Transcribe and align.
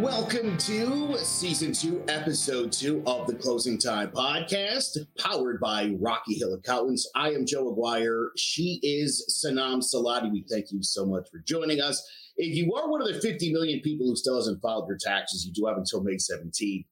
Welcome 0.00 0.58
to 0.58 1.16
season 1.18 1.72
two, 1.72 2.02
episode 2.08 2.72
two 2.72 3.00
of 3.06 3.28
the 3.28 3.34
Closing 3.34 3.78
Time 3.78 4.10
podcast, 4.10 4.98
powered 5.16 5.60
by 5.60 5.94
Rocky 6.00 6.34
Hill 6.34 6.52
Accountants. 6.52 7.08
I 7.14 7.30
am 7.30 7.46
Joe 7.46 7.70
Aguirre. 7.70 8.32
She 8.36 8.80
is 8.82 9.40
Sanam 9.46 9.84
Salati. 9.84 10.32
We 10.32 10.44
thank 10.50 10.72
you 10.72 10.82
so 10.82 11.06
much 11.06 11.30
for 11.30 11.38
joining 11.46 11.80
us. 11.80 12.04
If 12.36 12.56
you 12.56 12.74
are 12.74 12.90
one 12.90 13.02
of 13.02 13.06
the 13.06 13.20
50 13.20 13.52
million 13.52 13.80
people 13.82 14.06
who 14.06 14.16
still 14.16 14.34
hasn't 14.34 14.60
filed 14.60 14.88
your 14.88 14.98
taxes, 14.98 15.46
you 15.46 15.52
do 15.52 15.66
have 15.66 15.76
until 15.78 16.02
May 16.02 16.16
17th. 16.16 16.86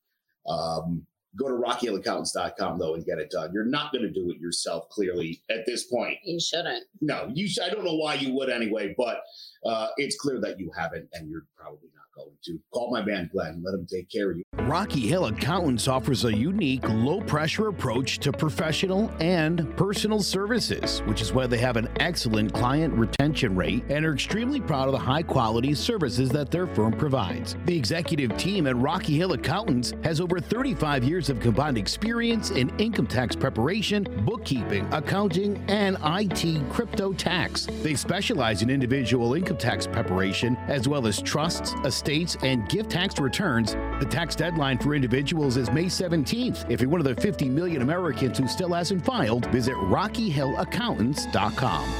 Um, 0.48 1.04
go 1.36 1.48
to 1.48 1.54
rockyhillaccountants.com 1.54 2.79
though 2.79 2.94
and 2.94 3.04
get 3.04 3.18
it 3.18 3.30
done. 3.30 3.50
You're 3.53 3.64
not 3.64 3.93
going 3.93 4.03
to 4.03 4.12
do 4.12 4.30
it 4.30 4.39
yourself, 4.39 4.89
clearly, 4.90 5.43
at 5.50 5.66
this 5.66 5.84
point. 5.84 6.18
You 6.25 6.39
shouldn't. 6.39 6.84
No, 7.00 7.29
you. 7.34 7.48
Sh- 7.48 7.58
I 7.64 7.68
don't 7.68 7.84
know 7.84 7.96
why 7.96 8.14
you 8.14 8.32
would 8.34 8.48
anyway, 8.48 8.94
but 8.96 9.22
uh, 9.66 9.89
it's 9.96 10.16
clear 10.16 10.40
that 10.40 10.61
you 10.61 10.71
haven't, 10.76 11.08
and 11.14 11.29
you're 11.29 11.46
probably 11.57 11.89
going 12.14 12.36
to. 12.44 12.58
Call 12.72 12.90
my 12.90 13.04
man 13.04 13.30
Glenn. 13.32 13.62
Let 13.64 13.75
him 13.75 13.86
take 13.86 14.11
care 14.11 14.30
of 14.30 14.36
you. 14.36 14.44
Rocky 14.58 15.07
Hill 15.07 15.26
Accountants 15.26 15.89
offers 15.89 16.25
a 16.25 16.35
unique, 16.35 16.86
low 16.88 17.21
pressure 17.21 17.68
approach 17.68 18.18
to 18.18 18.32
professional 18.32 19.11
and 19.21 19.75
personal 19.76 20.22
services, 20.22 21.00
which 21.00 21.21
is 21.21 21.32
why 21.32 21.46
they 21.46 21.58
have 21.58 21.76
an 21.76 21.88
excellent 22.00 22.52
client 22.52 22.93
retention 22.94 23.57
rate 23.57 23.85
and 23.88 24.04
are 24.04 24.12
extremely 24.14 24.61
proud 24.61 24.88
of 24.88 24.93
the 24.93 24.98
high 24.98 25.22
quality 25.22 25.75
services 25.75 26.30
that 26.30 26.50
their 26.50 26.66
firm 26.66 26.93
provides. 26.93 27.57
The 27.64 27.76
executive 27.76 28.36
team 28.36 28.66
at 28.66 28.76
Rocky 28.76 29.16
Hill 29.16 29.32
Accountants 29.32 29.93
has 30.04 30.21
over 30.21 30.40
35 30.40 31.04
years 31.04 31.30
of 31.30 31.40
combined 31.40 31.79
experience 31.79 32.50
in 32.50 32.70
income 32.78 33.06
tax 33.06 33.34
preparation, 33.34 34.05
bookkeeping, 34.24 34.86
accounting, 34.92 35.62
and 35.68 35.96
IT 36.05 36.70
crypto 36.70 37.12
tax. 37.12 37.66
They 37.83 37.94
specialize 37.94 38.62
in 38.62 38.70
individual 38.70 39.34
income 39.34 39.58
tax 39.58 39.86
preparation 39.86 40.56
as 40.68 40.88
well 40.88 41.06
as 41.06 41.20
trusts, 41.20 41.74
estates, 41.84 42.02
and 42.42 42.69
gift 42.69 42.91
tax 42.91 43.20
returns. 43.20 43.77
The 44.00 44.08
tax 44.08 44.34
deadline 44.34 44.78
for 44.78 44.95
individuals 44.95 45.56
is 45.56 45.70
May 45.70 45.86
17th. 45.86 46.69
If 46.70 46.81
you're 46.81 46.91
one 46.91 47.00
of 47.00 47.06
the 47.06 47.14
50 47.20 47.48
million 47.48 47.83
Americans 47.83 48.39
who 48.39 48.48
still 48.48 48.72
hasn't 48.72 49.05
filed, 49.05 49.47
visit 49.47 49.75
RockyHillAccountants.com. 49.75 51.95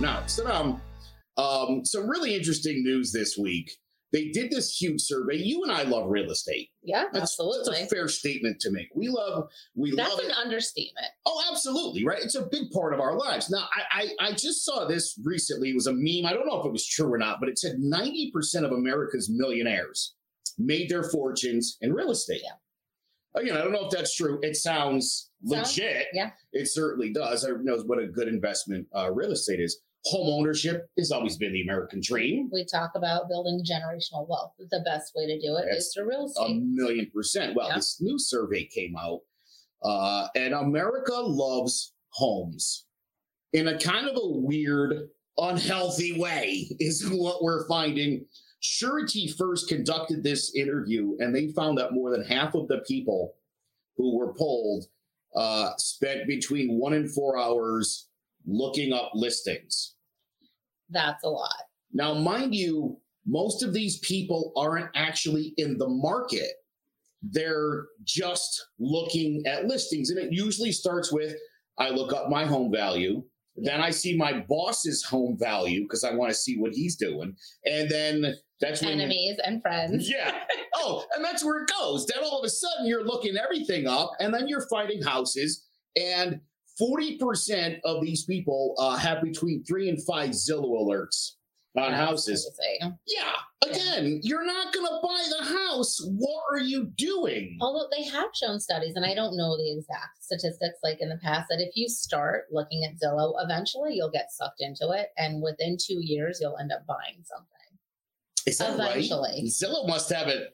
Now, 0.00 0.22
Sanam, 0.26 0.80
um, 1.36 1.84
some 1.84 2.08
really 2.08 2.34
interesting 2.34 2.82
news 2.84 3.12
this 3.12 3.36
week. 3.38 3.70
They 4.14 4.28
did 4.28 4.50
this 4.50 4.80
huge 4.80 5.00
survey. 5.02 5.36
You 5.36 5.64
and 5.64 5.72
I 5.72 5.82
love 5.82 6.08
real 6.08 6.30
estate. 6.30 6.70
Yeah, 6.84 7.04
That's, 7.12 7.32
absolutely. 7.32 7.80
that's 7.80 7.92
a 7.92 7.94
fair 7.94 8.06
statement 8.08 8.60
to 8.60 8.70
make. 8.70 8.86
We 8.94 9.08
love, 9.08 9.48
we 9.74 9.90
love 9.90 9.96
That's 9.98 10.10
love 10.16 10.24
an 10.24 10.30
it. 10.30 10.36
understatement. 10.36 11.06
Oh, 11.26 11.42
absolutely, 11.50 12.04
right? 12.06 12.22
It's 12.22 12.36
a 12.36 12.46
big 12.46 12.70
part 12.70 12.94
of 12.94 13.00
our 13.00 13.16
lives. 13.18 13.50
Now, 13.50 13.66
I, 13.92 14.08
I 14.20 14.28
I 14.28 14.32
just 14.32 14.64
saw 14.64 14.86
this 14.86 15.18
recently. 15.24 15.70
It 15.70 15.74
was 15.74 15.88
a 15.88 15.92
meme. 15.92 16.24
I 16.26 16.32
don't 16.32 16.46
know 16.46 16.60
if 16.60 16.64
it 16.64 16.72
was 16.72 16.86
true 16.86 17.12
or 17.12 17.18
not, 17.18 17.40
but 17.40 17.48
it 17.48 17.58
said 17.58 17.76
90% 17.78 18.64
of 18.64 18.70
America's 18.72 19.28
millionaires 19.28 20.14
made 20.58 20.88
their 20.88 21.02
fortunes 21.02 21.76
in 21.80 21.92
real 21.92 22.12
estate. 22.12 22.42
Yeah. 22.44 23.40
Again, 23.40 23.56
I 23.56 23.62
don't 23.62 23.72
know 23.72 23.86
if 23.86 23.90
that's 23.90 24.14
true. 24.14 24.38
It 24.42 24.54
sounds 24.56 25.30
Sounds- 25.44 25.76
legit. 25.76 26.06
yeah. 26.12 26.30
It 26.52 26.68
certainly 26.68 27.12
does. 27.12 27.42
Everyone 27.44 27.64
knows 27.64 27.84
what 27.84 27.98
a 27.98 28.06
good 28.06 28.28
investment 28.28 28.86
uh, 28.96 29.10
real 29.10 29.32
estate 29.32 29.58
is. 29.58 29.80
Home 30.06 30.28
ownership 30.40 30.90
has 30.98 31.10
always 31.10 31.38
been 31.38 31.52
the 31.54 31.62
American 31.62 32.00
dream. 32.02 32.50
We 32.52 32.66
talk 32.66 32.90
about 32.94 33.28
building 33.28 33.64
generational 33.64 34.28
wealth. 34.28 34.52
The 34.58 34.82
best 34.84 35.12
way 35.16 35.26
to 35.26 35.40
do 35.40 35.56
it 35.56 35.64
Yes. 35.70 35.86
is 35.86 35.94
through 35.94 36.08
real 36.10 36.26
estate. 36.26 36.50
A 36.50 36.54
million 36.60 37.10
percent. 37.10 37.56
Well, 37.56 37.68
Yeah. 37.68 37.76
this 37.76 38.00
new 38.02 38.18
survey 38.18 38.66
came 38.66 38.96
out, 38.96 39.20
uh, 39.82 40.28
and 40.36 40.52
America 40.52 41.14
loves 41.14 41.94
homes 42.10 42.84
in 43.54 43.66
a 43.68 43.78
kind 43.78 44.06
of 44.06 44.16
a 44.16 44.28
weird, 44.28 45.08
unhealthy 45.38 46.18
way, 46.18 46.66
is 46.80 47.08
what 47.10 47.42
we're 47.42 47.66
finding. 47.66 48.26
Surety 48.60 49.26
first 49.28 49.68
conducted 49.68 50.22
this 50.22 50.54
interview, 50.54 51.16
and 51.18 51.34
they 51.34 51.48
found 51.52 51.78
that 51.78 51.92
more 51.92 52.10
than 52.10 52.24
half 52.24 52.54
of 52.54 52.68
the 52.68 52.78
people 52.86 53.36
who 53.96 54.18
were 54.18 54.34
polled 54.34 54.84
uh, 55.34 55.72
spent 55.78 56.26
between 56.26 56.78
one 56.78 56.92
and 56.92 57.10
four 57.12 57.38
hours 57.38 58.08
looking 58.46 58.92
up 58.92 59.10
listings. 59.14 59.94
That's 60.90 61.24
a 61.24 61.28
lot. 61.28 61.54
Now, 61.92 62.14
mind 62.14 62.54
you, 62.54 62.98
most 63.26 63.62
of 63.62 63.72
these 63.72 63.98
people 64.00 64.52
aren't 64.56 64.90
actually 64.94 65.54
in 65.56 65.78
the 65.78 65.88
market. 65.88 66.50
They're 67.22 67.86
just 68.04 68.66
looking 68.78 69.42
at 69.46 69.66
listings. 69.66 70.10
And 70.10 70.18
it 70.18 70.32
usually 70.32 70.72
starts 70.72 71.12
with 71.12 71.34
I 71.78 71.90
look 71.90 72.12
up 72.12 72.28
my 72.28 72.44
home 72.44 72.70
value. 72.70 73.22
Then 73.56 73.80
I 73.80 73.90
see 73.90 74.16
my 74.16 74.44
boss's 74.48 75.04
home 75.04 75.36
value 75.38 75.82
because 75.82 76.04
I 76.04 76.12
want 76.12 76.30
to 76.30 76.36
see 76.36 76.58
what 76.58 76.72
he's 76.72 76.96
doing. 76.96 77.36
And 77.64 77.88
then 77.88 78.34
that's 78.60 78.82
when. 78.82 79.00
Enemies 79.00 79.38
and 79.44 79.62
friends. 79.62 80.10
Yeah. 80.10 80.36
Oh, 80.74 81.04
and 81.14 81.24
that's 81.24 81.44
where 81.44 81.62
it 81.62 81.70
goes. 81.80 82.06
Then 82.06 82.22
all 82.24 82.40
of 82.40 82.44
a 82.44 82.48
sudden 82.48 82.86
you're 82.86 83.04
looking 83.04 83.36
everything 83.36 83.86
up 83.86 84.10
and 84.18 84.34
then 84.34 84.48
you're 84.48 84.66
finding 84.68 85.02
houses. 85.02 85.64
And 85.96 86.40
40% 86.80 87.80
of 87.84 88.02
these 88.02 88.24
people 88.24 88.74
uh, 88.78 88.96
have 88.96 89.22
between 89.22 89.64
three 89.64 89.88
and 89.88 90.02
five 90.04 90.30
Zillow 90.30 90.82
alerts 90.82 91.32
on 91.76 91.90
That's 91.90 92.04
houses. 92.04 92.60
Yeah. 93.06 93.32
Again, 93.62 94.20
you're 94.22 94.44
not 94.44 94.74
going 94.74 94.86
to 94.86 95.00
buy 95.02 95.22
the 95.38 95.44
house. 95.44 95.98
What 96.04 96.42
are 96.52 96.60
you 96.60 96.86
doing? 96.96 97.56
Although 97.60 97.88
they 97.96 98.04
have 98.04 98.28
shown 98.34 98.60
studies, 98.60 98.94
and 98.96 99.06
I 99.06 99.14
don't 99.14 99.36
know 99.36 99.56
the 99.56 99.72
exact 99.76 100.22
statistics 100.22 100.78
like 100.82 101.00
in 101.00 101.08
the 101.08 101.18
past, 101.22 101.46
that 101.48 101.60
if 101.60 101.74
you 101.74 101.88
start 101.88 102.44
looking 102.52 102.84
at 102.84 103.00
Zillow, 103.00 103.34
eventually 103.42 103.94
you'll 103.94 104.10
get 104.10 104.32
sucked 104.32 104.60
into 104.60 104.90
it. 104.90 105.08
And 105.16 105.42
within 105.42 105.78
two 105.80 105.98
years, 106.04 106.38
you'll 106.40 106.58
end 106.58 106.72
up 106.72 106.86
buying 106.86 107.22
something. 107.24 107.48
Is 108.46 108.58
that 108.58 108.78
right? 108.78 109.02
Zillow 109.46 109.88
must 109.88 110.12
have 110.12 110.28
it 110.28 110.50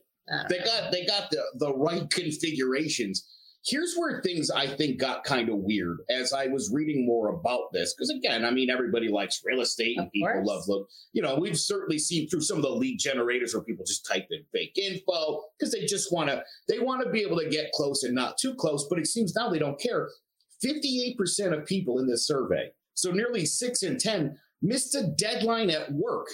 they 0.48 0.58
know. 0.58 0.64
got 0.64 0.92
they 0.92 1.06
got 1.06 1.30
the 1.30 1.42
the 1.54 1.74
right 1.74 2.08
configurations 2.10 3.26
here's 3.66 3.94
where 3.94 4.22
things 4.22 4.50
i 4.50 4.66
think 4.66 4.98
got 4.98 5.22
kind 5.24 5.48
of 5.50 5.56
weird 5.58 5.98
as 6.08 6.32
i 6.32 6.46
was 6.46 6.70
reading 6.72 7.04
more 7.06 7.28
about 7.28 7.72
this 7.72 7.94
because 7.94 8.08
again 8.10 8.44
i 8.44 8.50
mean 8.50 8.70
everybody 8.70 9.08
likes 9.08 9.42
real 9.44 9.60
estate 9.60 9.96
and 9.98 10.06
Of 10.06 10.12
people 10.12 10.28
course. 10.32 10.46
love 10.46 10.62
look 10.66 10.88
you 11.12 11.20
know 11.20 11.36
we've 11.38 11.58
certainly 11.58 11.98
seen 11.98 12.28
through 12.28 12.40
some 12.40 12.56
of 12.56 12.62
the 12.62 12.70
lead 12.70 12.98
generators 12.98 13.52
where 13.54 13.62
people 13.62 13.84
just 13.84 14.06
type 14.06 14.26
in 14.30 14.42
fake 14.52 14.78
info 14.78 15.42
because 15.58 15.72
they 15.72 15.84
just 15.84 16.10
want 16.12 16.30
to 16.30 16.42
they 16.68 16.78
want 16.78 17.04
to 17.04 17.10
be 17.10 17.20
able 17.20 17.38
to 17.38 17.48
get 17.50 17.70
close 17.72 18.02
and 18.02 18.14
not 18.14 18.38
too 18.38 18.54
close 18.54 18.86
but 18.88 18.98
it 18.98 19.06
seems 19.06 19.34
now 19.34 19.50
they 19.50 19.58
don't 19.58 19.78
care 19.80 20.08
58% 20.64 21.58
of 21.58 21.66
people 21.66 21.98
in 21.98 22.06
this 22.06 22.26
survey 22.26 22.70
so 22.94 23.10
nearly 23.10 23.46
6 23.46 23.82
in 23.82 23.98
10 23.98 24.38
missed 24.62 24.94
a 24.94 25.06
deadline 25.16 25.70
at 25.70 25.90
work 25.92 26.26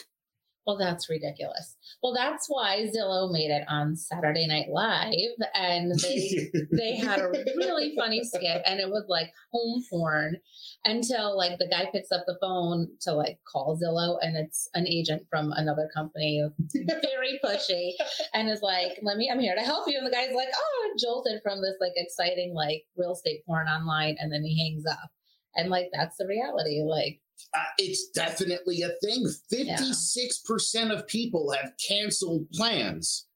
Well, 0.66 0.76
that's 0.76 1.08
ridiculous. 1.08 1.76
Well, 2.02 2.12
that's 2.12 2.46
why 2.48 2.88
Zillow 2.92 3.30
made 3.30 3.52
it 3.52 3.62
on 3.68 3.94
Saturday 3.94 4.48
Night 4.48 4.66
Live, 4.68 5.14
and 5.54 5.92
they 6.02 6.50
they 6.72 6.96
had 6.96 7.20
a 7.20 7.28
really 7.56 7.94
funny 7.96 8.24
skit, 8.24 8.62
and 8.66 8.80
it 8.80 8.88
was 8.88 9.04
like 9.08 9.32
home 9.52 9.84
porn 9.88 10.38
until 10.84 11.36
like 11.36 11.58
the 11.58 11.68
guy 11.68 11.88
picks 11.92 12.10
up 12.10 12.24
the 12.26 12.36
phone 12.40 12.88
to 13.02 13.12
like 13.12 13.38
call 13.50 13.78
Zillow, 13.80 14.18
and 14.20 14.36
it's 14.36 14.68
an 14.74 14.88
agent 14.88 15.22
from 15.30 15.52
another 15.54 15.88
company, 15.94 16.44
very 16.74 17.38
pushy, 17.44 17.92
and 18.34 18.48
is 18.48 18.60
like, 18.60 18.98
"Let 19.02 19.18
me, 19.18 19.30
I'm 19.32 19.38
here 19.38 19.54
to 19.54 19.62
help 19.62 19.86
you," 19.86 19.98
and 19.98 20.06
the 20.06 20.10
guy's 20.10 20.34
like, 20.34 20.48
"Oh," 20.52 20.94
jolted 20.98 21.42
from 21.44 21.62
this 21.62 21.76
like 21.80 21.92
exciting 21.94 22.54
like 22.54 22.82
real 22.96 23.12
estate 23.12 23.44
porn 23.46 23.68
online, 23.68 24.16
and 24.18 24.32
then 24.32 24.42
he 24.42 24.58
hangs 24.58 24.84
up, 24.84 25.10
and 25.54 25.70
like 25.70 25.90
that's 25.92 26.16
the 26.16 26.26
reality, 26.26 26.82
like. 26.84 27.20
Uh, 27.54 27.64
it's 27.78 28.10
definitely 28.10 28.82
a 28.82 28.90
thing. 29.02 29.26
56% 29.52 30.90
of 30.90 31.06
people 31.06 31.52
have 31.52 31.72
canceled 31.88 32.50
plans 32.50 33.26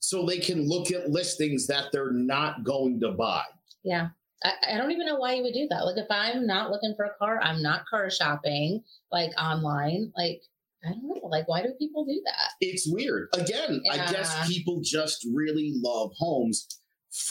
so 0.00 0.24
they 0.24 0.38
can 0.38 0.68
look 0.68 0.90
at 0.90 1.10
listings 1.10 1.66
that 1.66 1.86
they're 1.92 2.12
not 2.12 2.64
going 2.64 3.00
to 3.00 3.12
buy. 3.12 3.44
Yeah. 3.82 4.08
I, 4.44 4.52
I 4.72 4.76
don't 4.76 4.92
even 4.92 5.06
know 5.06 5.16
why 5.16 5.34
you 5.34 5.42
would 5.42 5.54
do 5.54 5.66
that. 5.70 5.84
Like 5.84 5.96
if 5.98 6.06
I'm 6.10 6.46
not 6.46 6.70
looking 6.70 6.94
for 6.96 7.06
a 7.06 7.14
car, 7.18 7.40
I'm 7.42 7.62
not 7.62 7.86
car 7.86 8.10
shopping 8.10 8.82
like 9.10 9.30
online. 9.40 10.12
Like 10.16 10.40
I 10.84 10.90
don't 10.90 11.02
know. 11.02 11.28
Like 11.28 11.48
why 11.48 11.62
do 11.62 11.72
people 11.78 12.04
do 12.04 12.22
that? 12.24 12.52
It's 12.60 12.86
weird. 12.86 13.28
Again, 13.34 13.82
I 13.90 13.96
guess 13.96 14.48
people 14.48 14.80
just 14.82 15.26
really 15.34 15.74
love 15.76 16.12
homes. 16.16 16.66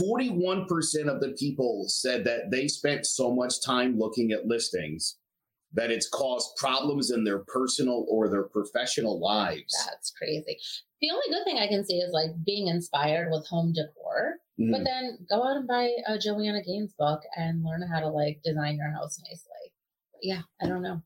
41% 0.02 0.68
of 1.08 1.22
the 1.22 1.36
people 1.40 1.86
said 1.88 2.26
that 2.26 2.52
they 2.52 2.68
spent 2.68 3.06
so 3.06 3.34
much 3.34 3.62
time 3.64 3.98
looking 3.98 4.32
at 4.32 4.48
listings 4.48 5.18
that 5.78 5.92
it's 5.92 6.10
caused 6.10 6.56
problems 6.58 7.12
in 7.12 7.24
their 7.24 7.40
personal 7.48 8.06
or 8.10 8.28
their 8.30 8.44
professional 8.44 9.20
lives. 9.20 9.74
That's 9.86 10.12
crazy. 10.12 10.58
The 11.02 11.12
only 11.12 11.26
good 11.30 11.46
thing 11.46 11.60
I 11.60 11.68
can 11.68 11.86
see 11.86 12.00
is 12.00 12.12
like 12.12 12.32
being 12.46 12.68
inspired 12.68 13.30
with 13.32 13.48
home 13.48 13.72
decor, 13.74 14.36
Mm. 14.60 14.72
but 14.72 14.84
then 14.84 15.20
go 15.30 15.44
out 15.44 15.56
and 15.56 15.68
buy 15.68 15.92
a 16.08 16.18
Joanna 16.18 16.64
Gaines 16.64 16.92
book 16.98 17.22
and 17.38 17.64
learn 17.64 17.84
how 17.88 18.00
to 18.00 18.08
like 18.10 18.42
design 18.44 18.78
your 18.78 18.90
house 18.92 19.22
nicely. 19.30 19.72
Yeah, 20.22 20.42
I 20.60 20.66
don't 20.68 20.82
know. 20.82 21.04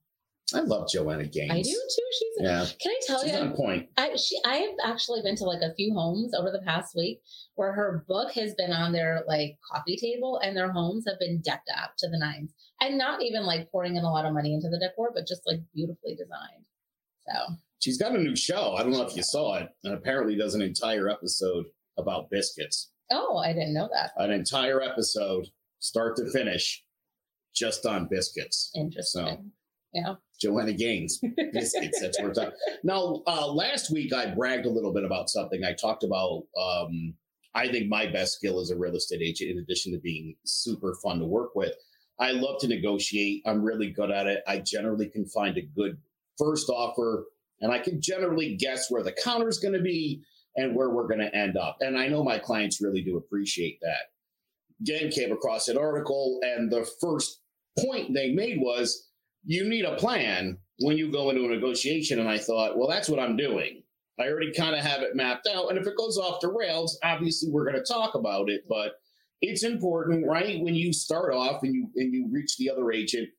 I 0.54 0.62
love 0.62 0.90
Joanna 0.90 1.26
Gaines. 1.26 1.52
I 1.52 1.62
do 1.62 1.70
too. 1.72 2.08
She's. 2.18 2.28
Yeah, 2.40 2.66
Can 2.82 2.92
I 2.92 3.00
tell 3.06 3.22
she's 3.24 3.32
you? 3.32 3.38
on 3.40 3.54
point. 3.54 3.90
I 3.98 4.16
she 4.16 4.38
I 4.46 4.56
have 4.56 4.76
actually 4.86 5.22
been 5.22 5.36
to 5.38 5.44
like 5.46 5.62
a 5.62 5.74
few 5.76 5.94
homes 5.94 6.34
over 6.34 6.52
the 6.52 6.62
past 6.66 6.96
week 6.96 7.22
where 7.56 7.72
her 7.74 8.04
book 8.08 8.32
has 8.34 8.54
been 8.56 8.72
on 8.72 8.92
their 8.92 9.24
like 9.28 9.58
coffee 9.72 9.98
table 9.98 10.40
and 10.44 10.56
their 10.58 10.72
homes 10.72 11.06
have 11.08 11.20
been 11.20 11.42
decked 11.42 11.70
out 11.76 11.90
to 12.00 12.10
the 12.10 12.18
nines. 12.18 12.54
And 12.82 12.98
not 12.98 13.22
even 13.22 13.46
like 13.46 13.72
pouring 13.72 13.96
in 13.96 14.04
a 14.04 14.12
lot 14.12 14.26
of 14.26 14.34
money 14.34 14.54
into 14.54 14.70
the 14.70 14.80
decor, 14.80 15.12
but 15.14 15.28
just 15.28 15.42
like 15.46 15.60
beautifully 15.74 16.16
designed. 16.16 16.66
So 17.28 17.56
She's 17.80 17.98
got 17.98 18.16
a 18.16 18.18
new 18.18 18.36
show. 18.36 18.76
I 18.76 18.84
don't 18.84 18.92
know 18.92 19.06
if 19.08 19.16
you 19.16 19.24
saw 19.24 19.56
it. 19.56 19.70
And 19.84 19.94
apparently 19.94 20.36
does 20.36 20.54
an 20.56 20.62
entire 20.62 21.10
episode 21.10 21.66
about 21.98 22.30
biscuits. 22.30 22.92
oh, 23.12 23.38
I 23.38 23.54
didn't 23.54 23.74
know 23.74 23.90
that. 23.92 24.12
An 24.18 24.32
entire 24.32 24.82
episode, 24.82 25.48
start 25.80 26.16
to 26.18 26.30
finish, 26.32 26.84
just 27.56 27.86
on 27.86 28.08
biscuits. 28.10 28.72
Interesting. 28.76 29.52
Yeah. 29.94 30.14
Joanna 30.42 30.74
Gaines, 30.74 31.22
biscuits. 31.54 32.02
That's. 32.02 32.18
Now, 32.84 33.22
uh, 33.28 33.48
last 33.52 33.92
week 33.92 34.14
I 34.14 34.34
bragged 34.34 34.66
a 34.66 34.70
little 34.70 34.94
bit 34.94 35.04
about 35.04 35.30
something. 35.30 35.64
I 35.64 35.74
talked 35.74 36.04
about. 36.04 36.44
Um, 36.60 37.14
I 37.54 37.68
think 37.68 37.90
my 37.90 38.08
best 38.08 38.36
skill 38.36 38.60
as 38.62 38.72
a 38.72 38.78
real 38.78 38.96
estate 38.96 39.22
agent, 39.22 39.52
in 39.52 39.58
addition 39.60 39.92
to 39.92 40.00
being 40.00 40.36
super 40.46 40.96
fun 41.04 41.20
to 41.20 41.26
work 41.26 41.54
with, 41.54 41.74
I 42.18 42.32
love 42.32 42.60
to 42.62 42.68
negotiate. 42.68 43.44
I'm 43.46 43.62
really 43.62 43.90
good 43.90 44.10
at 44.10 44.26
it. 44.28 44.42
I 44.48 44.60
generally 44.60 45.10
can 45.10 45.26
find 45.26 45.58
a 45.58 45.62
good 45.62 45.98
first 46.38 46.70
offer, 46.70 47.26
and 47.60 47.72
I 47.72 47.80
can 47.80 48.02
generally 48.02 48.56
guess 48.56 48.90
where 48.90 49.04
the 49.04 49.12
counter 49.12 49.50
is 49.50 49.60
going 49.60 49.74
to 49.74 49.82
be 49.82 50.24
and 50.56 50.76
where 50.76 50.90
we're 50.90 51.08
going 51.08 51.20
to 51.20 51.36
end 51.36 51.58
up. 51.58 51.78
And 51.82 51.98
I 51.98 52.08
know 52.08 52.24
my 52.24 52.40
clients 52.40 52.82
really 52.82 53.02
do 53.02 53.18
appreciate 53.18 53.80
that. 53.82 54.12
Again, 54.82 55.12
came 55.12 55.32
across 55.32 55.68
an 55.68 55.78
article, 55.78 56.40
and 56.42 56.72
the 56.72 56.90
first 57.00 57.42
point 57.80 58.14
they 58.14 58.32
made 58.32 58.60
was 58.60 59.10
you 59.44 59.68
need 59.68 59.86
a 59.86 59.96
plan 59.96 60.58
when 60.80 60.98
you 60.98 61.12
go 61.12 61.30
into 61.30 61.46
a 61.46 61.50
negotiation. 61.50 62.20
And 62.20 62.30
I 62.30 62.38
thought, 62.38 62.78
well, 62.78 62.88
that's 62.88 63.10
what 63.10 63.20
I'm 63.20 63.38
doing. 63.38 63.84
I 64.20 64.28
already 64.28 64.52
kind 64.54 64.76
of 64.76 64.82
have 64.82 65.02
it 65.02 65.16
mapped 65.16 65.48
out. 65.48 65.70
And 65.70 65.78
if 65.78 65.88
it 65.88 65.98
goes 65.98 66.18
off 66.18 66.42
the 66.42 66.52
rails, 66.52 67.00
obviously 67.04 67.50
we're 67.50 67.70
going 67.70 67.84
to 67.84 67.94
talk 67.94 68.16
about 68.16 68.50
it. 68.50 68.62
But 68.68 68.94
it's 69.42 69.64
important, 69.64 70.28
right? 70.28 70.62
When 70.62 70.76
you 70.76 70.94
start 70.94 71.34
off 71.34 71.64
and 71.64 71.74
you 71.74 71.90
and 71.96 72.14
you 72.14 72.30
reach 72.32 72.58
the 72.58 72.70
other 72.70 72.92
agent, 72.92 73.30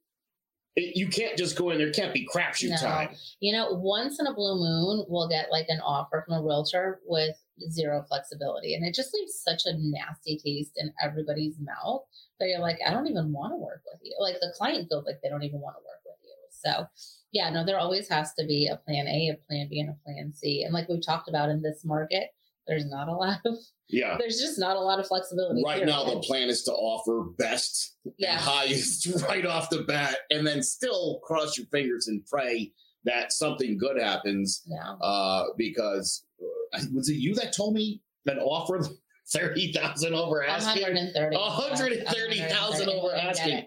it, 0.77 0.97
you 0.97 1.09
can't 1.09 1.37
just 1.37 1.57
go 1.57 1.71
in 1.71 1.79
there. 1.79 1.91
Can't 1.91 2.15
be 2.15 2.27
crapshoot 2.27 2.71
No. 2.71 2.77
time. 2.77 3.09
You 3.41 3.53
know, 3.53 3.73
once 3.73 4.19
in 4.19 4.27
a 4.27 4.35
blue 4.35 4.57
moon, 4.57 5.05
we'll 5.09 5.29
get 5.29 5.51
like 5.51 5.67
an 5.69 5.81
offer 5.81 6.25
from 6.27 6.39
a 6.39 6.43
realtor 6.43 7.01
with 7.07 7.37
zero 7.71 8.05
flexibility. 8.09 8.75
And 8.75 8.85
it 8.85 8.95
just 8.95 9.13
leaves 9.13 9.35
such 9.35 9.67
a 9.67 9.75
nasty 9.77 10.39
taste 10.39 10.73
in 10.77 10.93
everybody's 11.03 11.57
mouth 11.61 12.03
that 12.41 12.49
you're 12.49 12.61
like, 12.61 12.79
I 12.87 12.91
don't 12.91 13.07
even 13.07 13.33
want 13.33 13.53
to 13.53 13.57
work 13.57 13.83
with 13.91 14.01
you. 14.03 14.17
Like 14.19 14.37
the 14.41 14.53
client 14.57 14.89
feels 14.89 15.05
like 15.05 15.21
they 15.23 15.29
don't 15.29 15.43
even 15.43 15.61
want 15.61 15.77
to 15.77 15.81
work 15.87 16.01
with 16.07 16.17
you. 16.25 16.35
So, 16.51 16.87
yeah, 17.33 17.51
no, 17.51 17.65
there 17.65 17.79
always 17.79 18.09
has 18.09 18.33
to 18.35 18.47
be 18.47 18.69
a 18.69 18.77
plan 18.77 19.07
A, 19.07 19.29
a 19.31 19.47
plan 19.47 19.69
B, 19.69 19.81
and 19.81 19.91
a 19.91 19.97
plan 20.05 20.33
C. 20.33 20.63
And 20.65 20.73
like 20.73 20.89
we've 20.89 21.05
talked 21.05 21.29
about 21.29 21.51
in 21.51 21.61
this 21.61 21.85
market, 21.85 22.31
there's 22.67 22.87
not 22.87 23.09
a 23.09 23.13
lot 23.13 23.41
of, 23.45 23.57
Yeah. 23.89 24.17
there's 24.19 24.39
just 24.39 24.59
not 24.59 24.77
a 24.77 24.81
lot 24.81 25.01
of 25.01 25.07
flexibility. 25.07 25.63
Right 25.65 25.85
now, 25.85 26.05
the 26.05 26.21
plan 26.21 26.49
is 26.49 26.63
to 26.65 26.73
offer 26.73 27.31
best 27.39 27.97
and 28.05 28.15
yeah. 28.19 28.39
highest 28.39 29.07
right 29.29 29.45
off 29.47 29.71
the 29.71 29.83
bat, 29.83 30.19
and 30.31 30.47
then 30.47 30.63
still 30.63 31.21
cross 31.25 31.57
your 31.59 31.67
fingers 31.69 32.09
and 32.09 32.25
pray 32.27 32.73
that 33.05 33.33
something 33.33 33.77
good 33.77 34.01
happens. 34.01 34.63
Yeah. 34.67 34.93
Uh, 35.01 35.45
because 35.57 36.25
uh, 36.73 36.81
was 36.95 37.09
it 37.09 37.15
you 37.17 37.35
that 37.35 37.53
told 37.53 37.75
me 37.75 38.01
that 38.25 38.39
offer 38.39 38.81
thirty 39.33 39.73
thousand 39.73 40.15
over 40.15 40.45
asking? 40.45 40.83
130. 40.83 41.37
130,000 41.37 42.89
over 42.89 43.15
asking. 43.15 43.67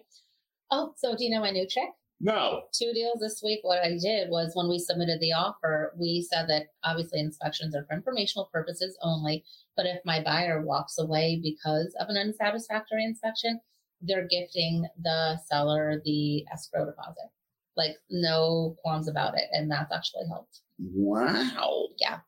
Oh, 0.72 0.94
so 0.98 1.16
do 1.16 1.24
you 1.24 1.30
know 1.32 1.42
my 1.42 1.52
new 1.52 1.68
trick? 1.70 1.90
No. 2.22 2.64
two 2.74 2.92
deals 2.94 3.20
this 3.20 3.42
week. 3.44 3.60
What 3.64 3.84
I 3.84 3.98
did 4.02 4.30
was 4.30 4.56
when 4.56 4.70
we 4.70 4.80
submitted 4.80 5.20
the 5.20 5.34
offer, 5.34 5.94
we 5.98 6.26
said 6.32 6.48
that 6.48 6.68
obviously 6.84 7.20
inspections 7.20 7.76
are 7.76 7.86
for 7.86 7.96
informational 7.96 8.50
purposes 8.52 8.98
only. 9.02 9.44
But 9.76 9.86
if 9.86 10.00
my 10.06 10.24
buyer 10.24 10.62
walks 10.62 10.98
away 10.98 11.40
because 11.44 11.94
of 12.00 12.08
an 12.10 12.18
unsatisfactory 12.18 13.04
inspection, 13.04 13.60
they're 14.02 14.28
gifting 14.28 14.88
the 15.02 15.38
seller 15.46 16.02
the 16.06 16.46
escrow 16.54 16.86
deposit. 16.86 17.30
Like 17.76 17.98
no 18.10 18.76
qualms 18.82 19.10
about 19.10 19.38
it. 19.38 19.46
And 19.52 19.70
that's 19.70 19.94
actually 19.94 20.28
helped. 20.30 20.62
Wow. 20.80 21.88
Yeah. 22.00 22.20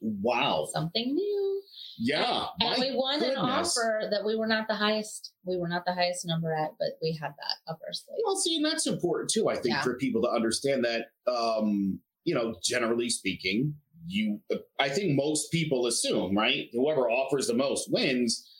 Wow. 0.00 0.68
Something 0.72 1.14
new. 1.14 1.62
Yeah. 1.98 2.46
And 2.60 2.78
my 2.78 2.86
we 2.90 2.96
won 2.96 3.22
an 3.22 3.36
offer 3.36 4.08
that 4.10 4.24
we 4.24 4.36
were 4.36 4.46
not 4.46 4.66
the 4.68 4.74
highest. 4.74 5.32
We 5.44 5.56
were 5.56 5.68
not 5.68 5.84
the 5.86 5.92
highest 5.94 6.26
number 6.26 6.52
at, 6.52 6.70
but 6.78 6.88
we 7.02 7.16
had 7.20 7.30
that 7.30 7.72
up 7.72 7.78
our 7.86 7.92
sleeve. 7.92 8.18
Well, 8.24 8.36
see, 8.36 8.56
and 8.56 8.64
that's 8.64 8.86
important 8.86 9.30
too. 9.30 9.48
I 9.48 9.54
think 9.54 9.74
Yeah. 9.76 9.82
for 9.82 9.96
people 9.96 10.22
to 10.22 10.28
understand 10.28 10.84
that, 10.84 11.06
um, 11.30 12.00
you 12.24 12.34
know, 12.34 12.56
generally 12.62 13.08
speaking, 13.10 13.76
you, 14.06 14.40
I 14.78 14.90
think 14.90 15.14
most 15.14 15.50
people 15.50 15.86
assume, 15.86 16.36
right? 16.36 16.68
Whoever 16.72 17.08
offers 17.08 17.46
the 17.46 17.54
most 17.54 17.90
wins. 17.90 18.50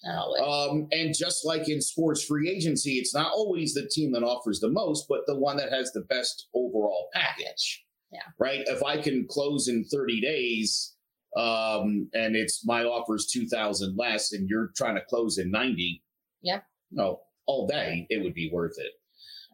Um, 0.43 0.89
and 0.93 1.15
just 1.15 1.45
like 1.45 1.69
in 1.69 1.81
sports 1.83 2.25
free 2.25 2.49
agency, 2.51 2.93
it's 2.93 3.15
not 3.15 3.31
always 3.33 3.75
the 3.75 3.87
team 3.87 4.13
that 4.13 4.23
offers 4.23 4.61
the 4.61 4.71
most, 4.71 5.07
but 5.09 5.21
the 5.27 5.39
one 5.39 5.57
that 5.59 5.71
has 5.71 5.93
the 5.93 6.01
best 6.03 6.49
overall 6.55 7.09
package. 7.13 7.85
Yeah. 8.13 8.21
Right. 8.39 8.63
If 8.67 8.83
I 8.85 8.99
can 9.03 9.27
close 9.29 9.69
in 9.69 9.85
30 9.85 10.21
days, 10.21 10.94
um, 11.37 12.09
and 12.15 12.37
it's 12.37 12.65
my 12.65 12.85
offer 12.85 13.17
is 13.17 13.27
2000 13.27 13.97
less 13.97 14.33
and 14.33 14.49
you're 14.49 14.71
trying 14.77 14.95
to 14.95 15.03
close 15.09 15.39
in 15.39 15.51
90. 15.51 16.03
Yeah. 16.43 16.61
No, 16.91 17.21
all 17.47 17.67
day, 17.67 18.07
it 18.11 18.23
would 18.23 18.35
be 18.35 18.51
worth 18.53 18.77
it. 18.79 18.93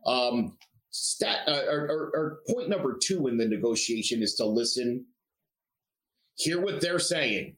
Um, 0.07 0.57
stat, 0.91 1.41
uh, 1.49 1.63
or, 1.69 1.87
or, 1.87 2.11
or 2.15 2.39
point 2.49 2.69
number 2.69 2.99
two 3.03 3.29
in 3.29 3.39
the 3.39 3.47
negotiation 3.47 4.23
is 4.23 4.35
to 4.35 4.45
listen, 4.45 5.07
hear 6.35 6.61
what 6.61 6.81
they're 6.81 6.99
saying, 6.99 7.57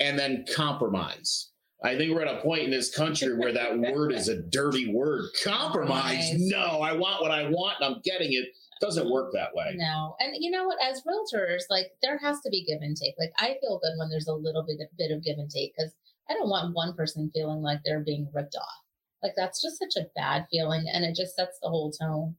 and 0.00 0.18
then 0.18 0.44
compromise. 0.54 1.50
I 1.82 1.96
think 1.96 2.14
we're 2.14 2.22
at 2.22 2.38
a 2.38 2.42
point 2.42 2.62
in 2.62 2.70
this 2.70 2.94
country 2.94 3.36
where 3.38 3.52
that 3.52 3.78
word 3.78 4.12
is 4.12 4.28
a 4.28 4.42
dirty 4.42 4.92
word. 4.92 5.24
Compromise. 5.42 6.28
Compromise. 6.28 6.34
No, 6.36 6.82
I 6.82 6.92
want 6.92 7.22
what 7.22 7.30
I 7.30 7.48
want 7.48 7.76
and 7.80 7.94
I'm 7.94 8.02
getting 8.04 8.32
it. 8.32 8.48
Doesn't 8.80 9.10
work 9.10 9.32
that 9.34 9.54
way. 9.54 9.74
No. 9.76 10.16
And 10.20 10.34
you 10.38 10.50
know 10.50 10.66
what? 10.66 10.78
As 10.82 11.02
realtors, 11.02 11.62
like 11.68 11.92
there 12.02 12.18
has 12.18 12.40
to 12.40 12.50
be 12.50 12.64
give 12.64 12.80
and 12.80 12.96
take. 12.96 13.14
Like 13.18 13.32
I 13.38 13.56
feel 13.60 13.80
good 13.82 13.98
when 13.98 14.08
there's 14.08 14.28
a 14.28 14.34
little 14.34 14.64
bit, 14.66 14.78
bit 14.96 15.10
of 15.10 15.22
give 15.22 15.38
and 15.38 15.50
take 15.50 15.74
because 15.76 15.92
I 16.28 16.34
don't 16.34 16.48
want 16.48 16.74
one 16.74 16.94
person 16.94 17.30
feeling 17.34 17.60
like 17.60 17.80
they're 17.84 18.00
being 18.00 18.30
ripped 18.34 18.56
off. 18.56 18.84
Like 19.22 19.32
that's 19.36 19.60
just 19.60 19.78
such 19.78 20.02
a 20.02 20.08
bad 20.16 20.46
feeling. 20.50 20.86
And 20.92 21.04
it 21.04 21.14
just 21.14 21.36
sets 21.36 21.58
the 21.62 21.68
whole 21.68 21.92
tone 21.92 22.36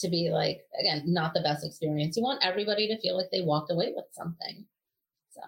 to 0.00 0.08
be 0.08 0.30
like, 0.30 0.60
again, 0.78 1.02
not 1.06 1.34
the 1.34 1.40
best 1.40 1.64
experience. 1.64 2.16
You 2.16 2.22
want 2.22 2.44
everybody 2.44 2.86
to 2.88 3.00
feel 3.00 3.16
like 3.16 3.28
they 3.32 3.42
walked 3.42 3.72
away 3.72 3.92
with 3.94 4.04
something. 4.12 4.66
So, 5.30 5.40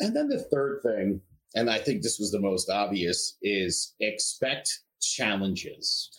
And 0.00 0.14
then 0.14 0.28
the 0.28 0.42
third 0.44 0.80
thing, 0.82 1.20
and 1.54 1.70
I 1.70 1.78
think 1.78 2.02
this 2.02 2.18
was 2.18 2.30
the 2.30 2.40
most 2.40 2.70
obvious, 2.70 3.36
is 3.42 3.94
expect 4.00 4.80
challenges. 5.00 6.10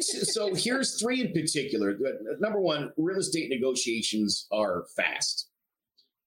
So 0.00 0.54
here's 0.54 1.00
three 1.00 1.20
in 1.20 1.32
particular. 1.32 1.96
Number 2.40 2.60
one, 2.60 2.92
real 2.96 3.18
estate 3.18 3.48
negotiations 3.50 4.46
are 4.52 4.84
fast. 4.96 5.48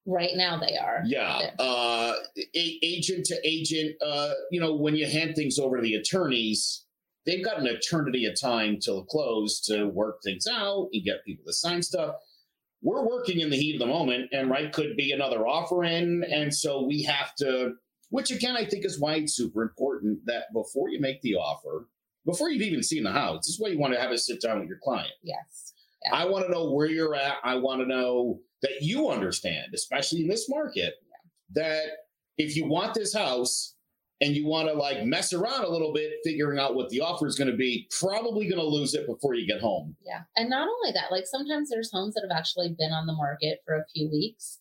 right 0.06 0.32
now 0.36 0.60
they 0.60 0.78
are. 0.78 1.02
Yeah. 1.06 1.52
Uh, 1.60 2.14
a- 2.38 2.80
agent 2.84 3.26
to 3.28 3.36
agent, 3.48 3.96
uh, 4.06 4.34
you 4.52 4.60
know, 4.60 4.74
when 4.76 4.96
you 4.96 5.08
hand 5.08 5.36
things 5.36 5.60
over 5.60 5.78
to 5.78 5.82
the 5.84 5.96
attorneys, 5.96 6.86
they've 7.26 7.44
got 7.44 7.60
an 7.60 7.68
eternity 7.68 8.26
of 8.26 8.40
time 8.40 8.80
till 8.80 9.04
close 9.06 9.60
to 9.66 9.86
work 9.88 10.20
things 10.24 10.46
out 10.50 10.90
and 10.94 11.04
get 11.04 11.26
people 11.26 11.46
to 11.46 11.54
sign 11.54 11.82
stuff. 11.84 12.16
We're 12.82 13.06
working 13.06 13.42
in 13.42 13.50
the 13.50 13.58
heat 13.58 13.76
of 13.76 13.80
the 13.80 13.94
moment, 13.94 14.30
and 14.32 14.50
right 14.50 14.72
could 14.72 14.96
be 14.96 15.12
another 15.12 15.46
offer 15.46 15.84
in. 15.84 16.24
And 16.32 16.54
so 16.54 16.86
we 16.86 17.04
have 17.04 17.36
to, 17.40 17.74
which 18.10 18.32
again, 18.32 18.56
I 18.56 18.64
think 18.66 18.86
is 18.86 19.00
why 19.00 19.16
it's 19.16 19.36
super 19.36 19.62
important 19.64 20.20
that 20.28 20.46
before 20.54 20.90
you 20.90 21.02
make 21.02 21.22
the 21.22 21.36
offer, 21.36 21.90
before 22.30 22.50
you've 22.50 22.62
even 22.62 22.84
seen 22.84 23.04
the 23.04 23.12
house, 23.12 23.46
this 23.46 23.56
is 23.56 23.60
why 23.60 23.70
you 23.70 23.80
want 23.80 23.94
to 23.94 24.00
have 24.00 24.12
a 24.12 24.18
sit 24.18 24.42
down 24.42 24.60
with 24.60 24.70
your 24.70 24.80
client. 24.84 25.12
Yes. 25.24 25.74
I 26.12 26.26
want 26.26 26.46
to 26.46 26.52
know 26.52 26.72
where 26.72 26.88
you're 26.88 27.16
at. 27.16 27.38
I 27.44 27.56
want 27.56 27.82
to 27.82 27.88
know 27.88 28.40
that 28.62 28.82
you 28.82 29.10
understand, 29.10 29.74
especially 29.74 30.22
in 30.22 30.28
this 30.28 30.50
market, 30.50 30.94
that 31.54 31.84
if 32.38 32.56
you 32.56 32.68
want 32.68 32.94
this 32.94 33.14
house 33.14 33.76
and 34.22 34.36
you 34.36 34.46
want 34.46 34.68
to 34.68 34.74
like 34.74 35.04
mess 35.04 35.34
around 35.34 35.64
a 35.64 35.70
little 35.70 35.94
bit, 35.94 36.12
figuring 36.24 36.60
out 36.60 36.76
what 36.76 36.90
the 36.90 37.02
offer 37.02 37.28
is 37.28 37.36
going 37.36 37.50
to 37.50 37.58
be, 37.58 37.88
probably 38.00 38.48
going 38.48 38.60
to 38.60 38.68
lose 38.68 38.94
it 38.94 39.08
before 39.08 39.34
you 39.34 39.48
get 39.48 39.62
home. 39.62 39.96
Yeah. 40.06 40.22
And 40.36 40.50
not 40.50 40.68
only 40.68 40.92
that, 40.94 41.12
like 41.12 41.26
sometimes 41.26 41.70
there's 41.70 41.92
homes 41.92 42.16
that 42.16 42.28
have 42.30 42.38
actually 42.38 42.76
been 42.78 42.92
on 42.92 43.08
the 43.08 43.14
market 43.14 43.60
for 43.66 43.76
a 43.76 43.86
few 43.94 44.10
weeks. 44.10 44.60